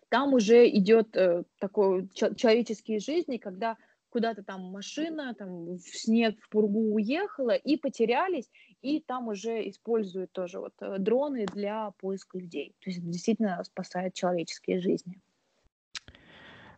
там 0.09 0.33
уже 0.33 0.69
идет 0.69 1.15
такой 1.59 2.07
человеческие 2.13 2.99
жизни, 2.99 3.37
когда 3.37 3.77
куда-то 4.15 4.43
там 4.43 4.61
машина, 4.71 5.33
там 5.33 5.75
в 5.75 5.81
снег, 5.81 6.39
в 6.39 6.47
пургу 6.47 6.95
уехала 6.95 7.53
и 7.53 7.75
потерялись, 7.75 8.49
и 8.81 9.01
там 9.01 9.27
уже 9.27 9.67
используют 9.67 10.31
тоже 10.31 10.61
вот 10.61 10.71
э, 10.79 10.99
дроны 10.99 11.45
для 11.47 11.91
поиска 11.99 12.37
людей. 12.37 12.77
То 12.79 12.91
есть 12.91 13.03
действительно 13.03 13.61
спасает 13.65 14.13
человеческие 14.13 14.79
жизни. 14.79 15.19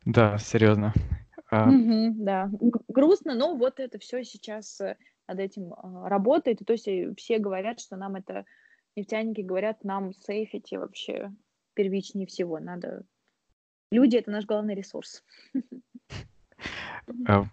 Да, 0.04 0.40
серьезно. 0.40 0.94
А... 1.52 1.70
Угу, 1.70 2.16
да, 2.16 2.50
грустно, 2.88 3.36
но 3.36 3.56
вот 3.56 3.80
это 3.80 4.00
все 4.00 4.24
сейчас 4.24 4.82
э, 4.82 4.98
над 5.28 5.40
этим 5.40 5.76
а, 5.76 6.10
работает. 6.10 6.62
то 6.66 6.74
есть 6.74 6.88
э, 6.88 7.14
все 7.18 7.38
говорят, 7.38 7.80
что 7.80 7.98
нам 7.98 8.16
это, 8.16 8.46
нефтяники 8.96 9.42
говорят, 9.42 9.84
нам 9.84 10.12
сейфить 10.14 10.72
вообще 10.72 11.32
первичнее 11.78 12.26
всего. 12.26 12.60
Надо... 12.60 13.04
Люди— 13.92 14.18
это 14.18 14.32
наш 14.32 14.46
главный 14.46 14.76
ресурс. 14.76 15.24
Э, 17.28 17.44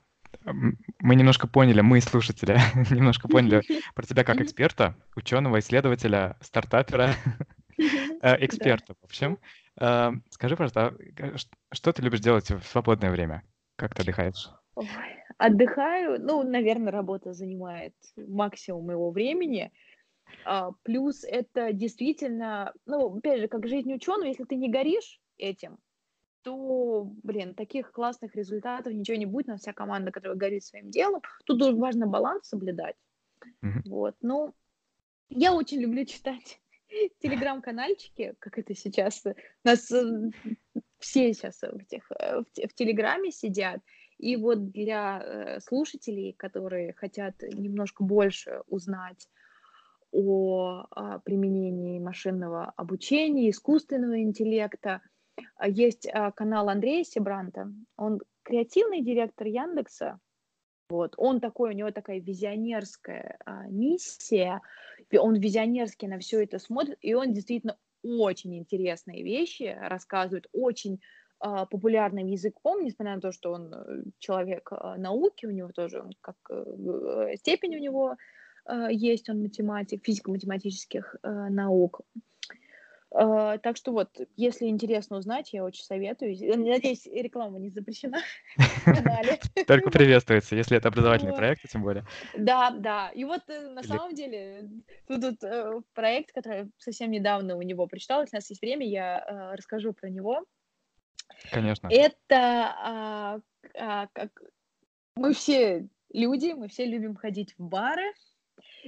мы 0.98 1.14
немножко 1.14 1.46
поняли, 1.46 1.80
мы, 1.82 2.00
слушатели, 2.00 2.58
немножко 2.90 3.28
поняли 3.28 3.62
про 3.94 4.04
тебя 4.04 4.24
как 4.24 4.40
эксперта, 4.40 4.96
ученого, 5.14 5.58
исследователя, 5.58 6.36
стартапера, 6.40 7.14
э, 7.78 8.44
эксперта, 8.44 8.94
в 9.00 9.04
общем. 9.04 9.38
Э, 9.78 10.12
скажи, 10.30 10.56
пожалуйста, 10.56 10.96
а, 11.20 11.36
что 11.74 11.92
ты 11.92 12.02
любишь 12.02 12.20
делать 12.20 12.50
в 12.50 12.62
свободное 12.64 13.10
время? 13.10 13.42
Как 13.76 13.94
ты 13.94 14.02
отдыхаешь? 14.02 14.50
Отдыхаю, 15.36 16.20
ну, 16.20 16.42
наверное, 16.42 16.92
работа 16.92 17.32
занимает 17.32 17.94
максимум 18.16 18.86
моего 18.86 19.10
времени. 19.10 19.70
А, 20.44 20.72
плюс 20.82 21.24
это 21.24 21.72
действительно, 21.72 22.72
ну, 22.86 23.18
опять 23.18 23.40
же, 23.40 23.48
как 23.48 23.66
жизнь 23.66 23.92
ученого, 23.92 24.26
если 24.26 24.44
ты 24.44 24.56
не 24.56 24.70
горишь 24.70 25.20
этим, 25.36 25.78
то, 26.42 27.10
блин, 27.22 27.54
таких 27.54 27.90
классных 27.90 28.36
результатов 28.36 28.92
ничего 28.92 29.16
не 29.16 29.26
будет, 29.26 29.46
на 29.46 29.56
вся 29.56 29.72
команда, 29.72 30.12
которая 30.12 30.36
горит 30.36 30.62
своим 30.62 30.90
делом. 30.90 31.22
Тут 31.46 31.62
важно 31.78 32.06
баланс 32.06 32.48
соблюдать. 32.48 32.96
Mm-hmm. 33.62 33.82
Вот, 33.86 34.16
ну, 34.20 34.54
Я 35.30 35.54
очень 35.54 35.80
люблю 35.80 36.04
читать 36.04 36.60
телеграм-канальчики, 37.20 38.34
как 38.38 38.58
это 38.58 38.74
сейчас. 38.74 39.24
У 39.24 39.32
нас 39.64 39.90
э, 39.90 40.30
все 40.98 41.32
сейчас 41.32 41.62
в, 41.62 41.84
тех, 41.86 42.04
э, 42.12 42.40
в, 42.40 42.44
в 42.44 42.74
Телеграме 42.74 43.30
сидят. 43.30 43.80
И 44.18 44.36
вот 44.36 44.70
для 44.70 45.20
э, 45.20 45.60
слушателей, 45.60 46.34
которые 46.34 46.92
хотят 46.92 47.40
немножко 47.42 48.04
больше 48.04 48.62
узнать 48.66 49.28
о, 50.14 50.86
о 50.90 51.18
применении 51.18 51.98
машинного 51.98 52.72
обучения, 52.76 53.50
искусственного 53.50 54.22
интеллекта, 54.22 55.02
есть 55.66 56.08
канал 56.36 56.68
Андрея 56.68 57.04
Себранта. 57.04 57.72
Он 57.96 58.20
креативный 58.44 59.02
директор 59.02 59.46
Яндекса, 59.46 60.20
вот. 60.88 61.14
Он 61.16 61.40
такой, 61.40 61.70
у 61.70 61.72
него 61.72 61.90
такая 61.90 62.20
визионерская 62.20 63.38
а, 63.44 63.66
миссия, 63.66 64.60
он 65.18 65.36
визионерски 65.36 66.06
на 66.06 66.18
все 66.18 66.44
это 66.44 66.58
смотрит, 66.58 66.98
и 67.00 67.14
он 67.14 67.32
действительно 67.32 67.78
очень 68.02 68.56
интересные 68.56 69.22
вещи 69.22 69.76
рассказывает, 69.80 70.46
очень 70.52 71.00
а, 71.40 71.66
популярным 71.66 72.26
языком, 72.26 72.84
несмотря 72.84 73.14
на 73.14 73.20
то, 73.20 73.32
что 73.32 73.52
он 73.52 73.72
э, 73.74 74.02
человек 74.18 74.68
а, 74.72 74.96
науки, 74.96 75.46
у 75.46 75.50
него 75.50 75.72
тоже 75.72 76.04
как 76.20 76.36
а, 76.50 77.36
степень 77.36 77.76
у 77.76 77.80
него 77.80 78.10
а, 78.10 78.16
есть, 78.90 79.28
он 79.28 79.42
математик, 79.42 80.04
физико-математических 80.04 81.16
а, 81.22 81.50
наук. 81.50 82.00
Uh, 83.16 83.60
так 83.60 83.76
что 83.76 83.92
вот, 83.92 84.08
если 84.36 84.66
интересно 84.66 85.18
узнать, 85.18 85.52
я 85.52 85.64
очень 85.64 85.84
советую. 85.84 86.36
Надеюсь, 86.58 87.06
реклама 87.06 87.60
не 87.60 87.70
запрещена. 87.70 88.18
Только 89.68 89.92
приветствуется, 89.92 90.56
если 90.56 90.76
это 90.76 90.88
образовательный 90.88 91.32
проект, 91.32 91.62
тем 91.70 91.82
более. 91.82 92.04
Да, 92.36 92.70
да. 92.72 93.10
И 93.10 93.22
вот 93.22 93.42
э, 93.46 93.68
на 93.68 93.84
самом 93.84 94.16
деле 94.16 94.68
тут 95.06 95.44
э, 95.44 95.80
проект, 95.92 96.32
который 96.32 96.72
совсем 96.78 97.12
недавно 97.12 97.54
у 97.54 97.62
него 97.62 97.86
прочитал, 97.86 98.22
если 98.22 98.34
у 98.34 98.38
нас 98.38 98.50
есть 98.50 98.62
время, 98.62 98.84
я 98.84 99.24
э, 99.24 99.54
расскажу 99.54 99.92
про 99.92 100.10
него. 100.10 100.44
Конечно. 101.52 101.88
Это 101.92 102.74
а, 102.82 103.40
а, 103.78 104.08
как 104.12 104.30
мы 105.14 105.34
все 105.34 105.86
люди, 106.12 106.52
мы 106.52 106.68
все 106.68 106.84
любим 106.84 107.14
ходить 107.14 107.54
в 107.58 107.62
бары, 107.62 108.12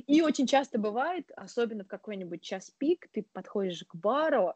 и 0.07 0.21
очень 0.21 0.47
часто 0.47 0.79
бывает, 0.79 1.31
особенно 1.37 1.85
в 1.85 1.89
какой-нибудь 1.89 2.43
час 2.43 2.71
пик, 2.79 3.09
ты 3.13 3.23
подходишь 3.33 3.85
к 3.85 3.95
бару 3.95 4.55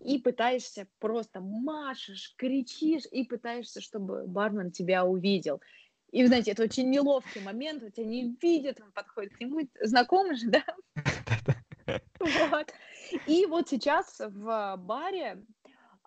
и 0.00 0.18
пытаешься 0.18 0.88
просто 0.98 1.40
машешь, 1.40 2.34
кричишь 2.36 3.04
и 3.10 3.24
пытаешься, 3.24 3.80
чтобы 3.80 4.26
бармен 4.26 4.72
тебя 4.72 5.04
увидел. 5.04 5.60
И, 6.10 6.26
знаете, 6.26 6.50
это 6.52 6.64
очень 6.64 6.90
неловкий 6.90 7.40
момент, 7.40 7.82
тебя 7.94 8.06
не 8.06 8.36
видят, 8.42 8.80
он 8.80 8.90
подходит 8.92 9.36
к 9.36 9.40
нему, 9.40 9.60
знакомый 9.80 10.34
же, 10.34 10.48
да? 10.50 10.64
Вот. 12.18 12.72
И 13.26 13.46
вот 13.46 13.68
сейчас 13.68 14.18
в 14.18 14.76
баре 14.76 15.44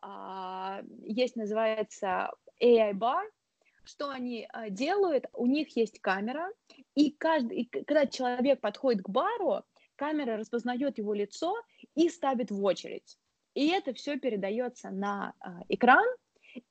а, 0.02 0.82
есть, 1.04 1.36
называется 1.36 2.32
AI-бар, 2.62 3.26
что 3.86 4.10
они 4.10 4.48
а, 4.52 4.69
делают? 4.69 5.26
У 5.34 5.46
них 5.46 5.76
есть 5.76 6.00
камера, 6.00 6.50
и, 6.96 7.12
каждый, 7.12 7.62
и 7.62 7.65
когда 7.65 8.06
человек 8.06 8.62
подходит 8.62 9.04
к 9.04 9.10
бару, 9.10 9.63
камера 9.96 10.38
распознает 10.38 10.98
его 10.98 11.13
лицо 11.13 11.56
и 11.96 12.10
ставит 12.10 12.52
в 12.52 12.63
очередь. 12.63 13.17
И 13.54 13.67
это 13.67 13.93
все 13.93 14.17
передается 14.17 14.89
на 14.89 15.34
а, 15.39 15.62
экран, 15.69 16.06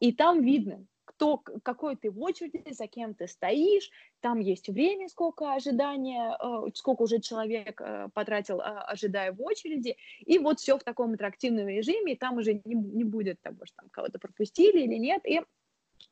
и 0.01 0.13
там 0.13 0.43
видно, 0.43 0.85
кто, 1.05 1.39
какой 1.39 1.97
ты 1.97 2.11
в 2.11 2.21
очереди, 2.21 2.73
за 2.73 2.87
кем 2.87 3.15
ты 3.15 3.27
стоишь, 3.27 3.91
там 4.21 4.39
есть 4.41 4.69
время, 4.69 5.09
сколько 5.09 5.53
ожидания, 5.53 6.37
э, 6.41 6.71
сколько 6.75 7.03
уже 7.03 7.21
человек 7.21 7.81
э, 7.81 8.09
потратил, 8.15 8.61
э, 8.61 8.63
ожидая 8.63 9.33
в 9.33 9.43
очереди, 9.43 9.97
и 10.21 10.39
вот 10.39 10.61
все 10.61 10.79
в 10.79 10.85
таком 10.85 11.13
интерактивном 11.13 11.69
режиме, 11.69 12.13
и 12.13 12.17
там 12.17 12.39
уже 12.39 12.55
не, 12.65 12.75
не 12.75 13.05
будет 13.05 13.41
того, 13.41 13.65
что 13.65 13.77
там 13.77 13.89
кого-то 13.91 14.19
пропустили 14.19 14.81
или 14.81 14.97
нет, 14.97 15.27
и 15.27 15.41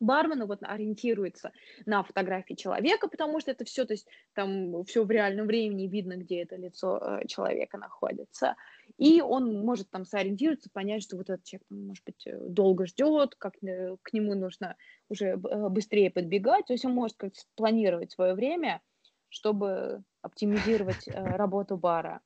бармену 0.00 0.46
вот 0.46 0.61
ориентируется 0.62 1.53
на 1.87 2.03
фотографии 2.03 2.55
человека, 2.55 3.09
потому 3.09 3.40
что 3.40 3.50
это 3.50 3.64
все, 3.64 3.85
то 3.85 3.94
есть 3.94 4.07
там 4.35 4.85
все 4.85 5.05
в 5.05 5.11
реальном 5.11 5.46
времени 5.46 5.87
видно, 5.87 6.16
где 6.16 6.42
это 6.42 6.57
лицо 6.57 6.98
э, 6.98 7.26
человека 7.26 7.79
находится, 7.79 8.57
и 8.98 9.20
он 9.20 9.64
может 9.64 9.90
там 9.90 10.05
сориентироваться, 10.05 10.70
понять, 10.72 11.03
что 11.03 11.16
вот 11.16 11.31
этот 11.31 11.44
человек, 11.44 11.66
может 11.70 12.05
быть, 12.05 12.26
э, 12.26 12.38
долго 12.48 12.87
ждет, 12.87 13.35
как 13.37 13.55
э, 13.62 13.96
к 14.03 14.12
нему 14.12 14.35
нужно 14.35 14.76
уже 15.09 15.37
быстрее 15.37 16.11
подбегать, 16.11 16.66
то 16.66 16.72
есть 16.72 16.85
он 16.85 16.92
может 16.92 17.16
как-то 17.16 17.40
планировать 17.57 18.12
свое 18.12 18.35
время, 18.35 18.81
чтобы 19.29 20.03
оптимизировать 20.22 21.09
работу 21.09 21.76
бара. 21.76 22.20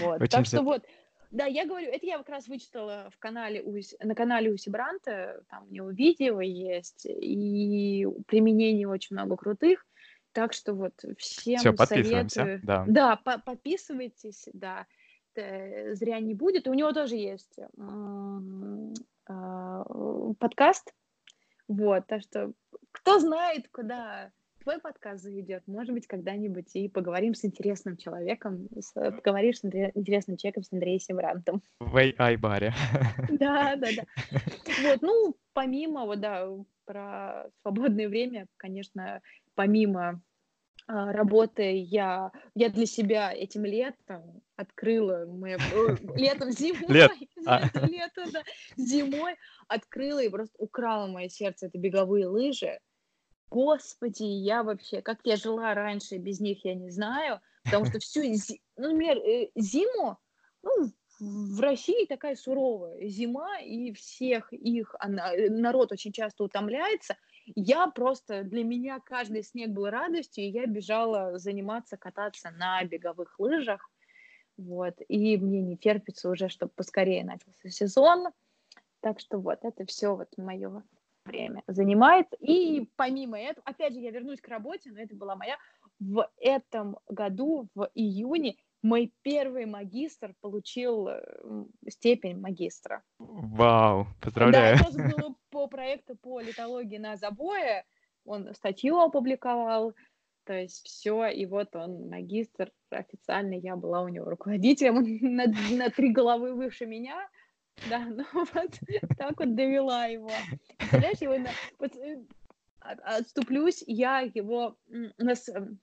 Вот. 0.00 0.28
так 0.30 0.46
что 0.46 0.62
вот 0.62 0.84
да, 1.34 1.46
я 1.46 1.66
говорю, 1.66 1.90
это 1.90 2.06
я 2.06 2.18
как 2.18 2.28
раз 2.28 2.46
вычитала 2.46 3.10
в 3.12 3.18
канале 3.18 3.60
у, 3.62 3.76
на 4.00 4.14
канале 4.14 4.52
у 4.52 4.56
Сибранта, 4.56 5.42
там 5.50 5.66
у 5.68 5.72
него 5.72 5.90
видео 5.90 6.40
есть, 6.40 7.06
и 7.06 8.06
применений 8.26 8.84
очень 8.84 9.16
много 9.16 9.36
крутых, 9.36 9.84
так 10.30 10.52
что 10.52 10.74
вот 10.74 10.94
всем 11.18 11.58
Все, 11.58 11.76
советую. 11.76 12.60
Да, 12.62 12.84
да 12.86 13.16
по 13.16 13.38
подписывайтесь, 13.38 14.48
да, 14.52 14.86
зря 15.34 16.20
не 16.20 16.34
будет. 16.34 16.68
У 16.68 16.74
него 16.74 16.92
тоже 16.92 17.16
есть 17.16 17.58
а, 19.26 19.84
подкаст, 20.38 20.94
вот, 21.66 22.06
так 22.06 22.22
что 22.22 22.52
кто 22.92 23.18
знает, 23.18 23.68
куда 23.72 24.30
твой 24.64 24.80
подкаст 24.80 25.22
заведет, 25.22 25.62
может 25.66 25.92
быть, 25.92 26.06
когда-нибудь 26.06 26.74
и 26.74 26.88
поговорим 26.88 27.34
с 27.34 27.44
интересным 27.44 27.96
человеком, 27.96 28.68
с, 28.74 28.92
поговоришь 28.92 29.60
с 29.60 29.64
интересным 29.64 30.38
человеком, 30.38 30.64
с 30.64 30.72
Андреем 30.72 31.00
Севрантом. 31.00 31.62
В 31.80 31.96
AI-баре. 31.96 32.72
Да, 33.30 33.76
да, 33.76 33.88
да. 33.96 34.04
Вот, 34.82 35.02
ну, 35.02 35.36
помимо, 35.52 36.06
вот, 36.06 36.20
да, 36.20 36.48
про 36.86 37.46
свободное 37.62 38.08
время, 38.08 38.46
конечно, 38.56 39.20
помимо 39.54 40.22
а, 40.86 41.12
работы 41.12 41.78
я, 41.78 42.32
я 42.54 42.68
для 42.68 42.86
себя 42.86 43.32
этим 43.32 43.64
летом 43.64 44.42
открыла, 44.56 45.24
мы, 45.26 45.56
летом, 46.14 46.50
зимой, 46.50 46.92
Лет. 46.92 47.10
а. 47.46 47.62
лето, 47.86 48.24
да, 48.32 48.42
зимой 48.76 49.36
открыла 49.68 50.22
и 50.22 50.28
просто 50.28 50.54
украла 50.58 51.06
мое 51.06 51.28
сердце, 51.28 51.66
это 51.66 51.78
беговые 51.78 52.26
лыжи. 52.26 52.78
Господи, 53.54 54.24
я 54.24 54.64
вообще, 54.64 55.00
как 55.00 55.20
я 55.22 55.36
жила 55.36 55.74
раньше 55.74 56.16
без 56.16 56.40
них, 56.40 56.64
я 56.64 56.74
не 56.74 56.90
знаю, 56.90 57.40
потому 57.62 57.84
что 57.84 57.98
всю, 58.00 58.22
ну, 58.76 58.90
например, 58.90 59.18
э, 59.18 59.50
зиму, 59.54 60.18
ну, 60.64 60.90
в 61.20 61.60
России 61.60 62.04
такая 62.06 62.34
суровая 62.34 63.06
зима, 63.06 63.60
и 63.60 63.92
всех 63.92 64.52
их, 64.52 64.96
она, 64.98 65.32
э, 65.32 65.50
народ 65.50 65.92
очень 65.92 66.10
часто 66.10 66.42
утомляется. 66.42 67.16
Я 67.54 67.86
просто, 67.86 68.42
для 68.42 68.64
меня 68.64 68.98
каждый 68.98 69.44
снег 69.44 69.70
был 69.70 69.86
радостью, 69.88 70.42
и 70.42 70.48
я 70.48 70.66
бежала 70.66 71.38
заниматься, 71.38 71.96
кататься 71.96 72.50
на 72.50 72.82
беговых 72.82 73.38
лыжах. 73.38 73.88
Вот, 74.56 74.96
и 75.06 75.36
мне 75.36 75.62
не 75.62 75.76
терпится 75.76 76.28
уже, 76.28 76.48
чтобы 76.48 76.72
поскорее 76.74 77.22
начался 77.22 77.70
сезон. 77.70 78.32
Так 78.98 79.20
что 79.20 79.38
вот, 79.38 79.60
это 79.62 79.86
все 79.86 80.16
вот 80.16 80.36
мое 80.38 80.82
время 81.24 81.62
занимает. 81.66 82.26
И 82.40 82.88
помимо 82.96 83.38
этого, 83.38 83.62
опять 83.66 83.94
же, 83.94 84.00
я 84.00 84.10
вернусь 84.10 84.40
к 84.40 84.48
работе, 84.48 84.90
но 84.92 85.00
это 85.00 85.14
была 85.14 85.36
моя. 85.36 85.56
В 86.00 86.28
этом 86.38 86.98
году, 87.08 87.68
в 87.74 87.90
июне, 87.94 88.56
мой 88.82 89.12
первый 89.22 89.64
магистр 89.64 90.34
получил 90.40 91.08
степень 91.88 92.38
магистра. 92.38 93.02
Вау, 93.18 94.06
поздравляю. 94.20 94.76
Да, 94.78 94.88
это 94.88 95.16
было 95.16 95.34
по 95.50 95.66
проекту 95.68 96.16
по 96.16 96.40
литологии 96.40 96.98
на 96.98 97.16
забое. 97.16 97.84
Он 98.26 98.52
статью 98.54 98.98
опубликовал, 98.98 99.94
то 100.44 100.52
есть 100.52 100.84
все, 100.84 101.28
и 101.28 101.46
вот 101.46 101.74
он 101.74 102.08
магистр 102.08 102.70
официально, 102.90 103.54
я 103.54 103.76
была 103.76 104.02
у 104.02 104.08
него 104.08 104.28
руководителем 104.28 104.96
на, 105.36 105.46
на 105.46 105.90
три 105.90 106.10
головы 106.10 106.54
выше 106.54 106.86
меня. 106.86 107.28
Да, 107.88 107.98
ну 108.08 108.24
вот 108.32 108.80
так 109.16 109.38
вот 109.38 109.54
довела 109.54 110.06
его. 110.06 110.30
Представляешь, 110.78 111.18
его 111.18 111.36
вот, 111.78 111.96
э, 111.96 112.22
отступлюсь, 112.80 113.82
я 113.86 114.20
его 114.20 114.76
у 114.88 115.24
нас, 115.24 115.48
эм, 115.48 115.78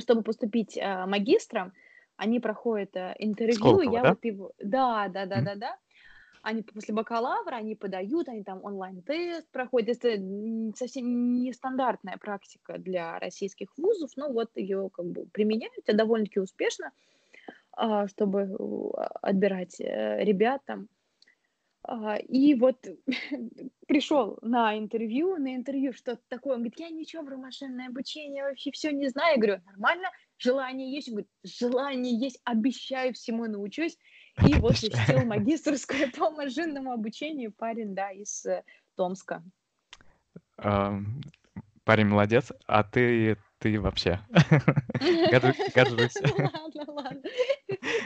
чтобы 0.00 0.22
поступить 0.22 0.78
а, 0.78 1.06
магистром, 1.06 1.72
они 2.16 2.40
проходят 2.40 2.96
э, 2.96 3.14
интервью, 3.18 3.56
Сколково, 3.56 3.94
я 3.94 4.02
да? 4.02 4.08
вот 4.10 4.24
его, 4.24 4.52
да, 4.58 5.08
да, 5.08 5.26
да, 5.26 5.40
да, 5.40 5.54
да, 5.54 5.78
они 6.42 6.62
после 6.62 6.94
бакалавра, 6.94 7.56
они 7.56 7.74
подают, 7.74 8.28
они 8.28 8.42
там 8.42 8.64
онлайн-тест 8.64 9.48
проходят, 9.50 9.98
это 10.02 10.22
совсем 10.76 11.42
нестандартная 11.42 12.16
практика 12.16 12.78
для 12.78 13.18
российских 13.18 13.68
вузов, 13.76 14.10
но 14.16 14.32
вот 14.32 14.50
ее 14.56 14.90
как 14.92 15.06
бы 15.06 15.26
применяют, 15.26 15.84
довольно-таки 15.86 16.40
успешно. 16.40 16.86
А, 16.86 17.17
чтобы 18.08 18.48
отбирать 19.22 19.80
э, 19.80 20.24
ребят 20.24 20.62
там. 20.66 20.88
А, 21.82 22.16
и 22.16 22.54
вот 22.54 22.84
пришел 23.86 24.38
на 24.42 24.76
интервью, 24.78 25.36
на 25.36 25.54
интервью 25.54 25.92
что-то 25.92 26.20
такое, 26.28 26.54
он 26.54 26.60
говорит, 26.60 26.80
я 26.80 26.90
ничего 26.90 27.24
про 27.24 27.36
машинное 27.36 27.88
обучение 27.88 28.44
вообще 28.44 28.70
все 28.72 28.90
не 28.92 29.08
знаю. 29.08 29.36
Я 29.36 29.40
говорю, 29.40 29.62
нормально, 29.64 30.10
желание 30.38 30.92
есть? 30.92 31.08
Он 31.08 31.14
говорит, 31.14 31.30
желание 31.44 32.18
есть, 32.18 32.40
обещаю, 32.44 33.14
всему 33.14 33.46
научусь. 33.46 33.96
И 34.46 34.54
вот 34.54 34.76
защитил 34.76 35.24
магистрскую 35.24 36.12
по 36.12 36.30
машинному 36.30 36.92
обучению 36.92 37.52
парень, 37.52 37.94
да, 37.94 38.10
из 38.10 38.44
э, 38.44 38.62
Томска. 38.96 39.42
Парень 40.56 42.06
молодец, 42.06 42.52
а 42.66 42.82
ты, 42.82 43.38
ты 43.58 43.80
вообще 43.80 44.20
горжусь. 45.74 46.20
Ладно, 46.38 46.84
ладно. 46.88 47.22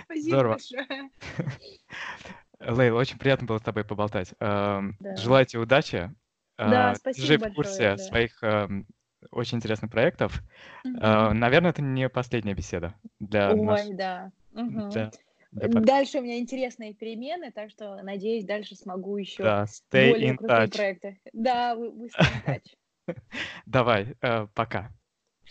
Спасибо 0.04 0.48
большое. 0.48 1.10
Лейла, 2.60 2.98
очень 2.98 3.18
приятно 3.18 3.46
было 3.46 3.58
с 3.58 3.62
тобой 3.62 3.84
поболтать. 3.84 4.34
Желаю 4.40 5.46
тебе 5.46 5.60
удачи. 5.60 6.10
Да, 6.58 6.94
Ты 6.94 6.98
спасибо 7.00 7.26
же 7.26 7.50
в 7.50 7.54
курсе 7.54 7.98
своих 7.98 8.42
очень 9.30 9.58
интересных 9.58 9.90
проектов. 9.90 10.42
Мгм. 10.84 11.38
Наверное, 11.38 11.70
это 11.70 11.82
не 11.82 12.08
последняя 12.08 12.54
беседа 12.54 12.94
для 13.20 13.54
нас. 13.54 13.86
Ой, 13.86 13.94
да. 13.94 14.32
Дальше 15.52 16.18
у 16.18 16.22
меня 16.22 16.38
интересные 16.38 16.94
перемены, 16.94 17.52
так 17.52 17.70
что, 17.70 18.02
надеюсь, 18.02 18.44
дальше 18.44 18.74
смогу 18.74 19.16
еще 19.18 19.42
Да, 19.42 19.64
stay 19.64 20.10
более 20.10 20.30
in 20.30 20.36
крутые 20.36 20.66
touch. 20.66 20.76
проекты. 20.76 21.20
Да, 21.32 21.74
вы, 21.74 21.90
вы 21.90 22.06
stay 22.06 22.42
in 22.46 22.60
touch. 23.08 23.16
Давай, 23.66 24.16
э, 24.22 24.46
пока. 24.54 24.90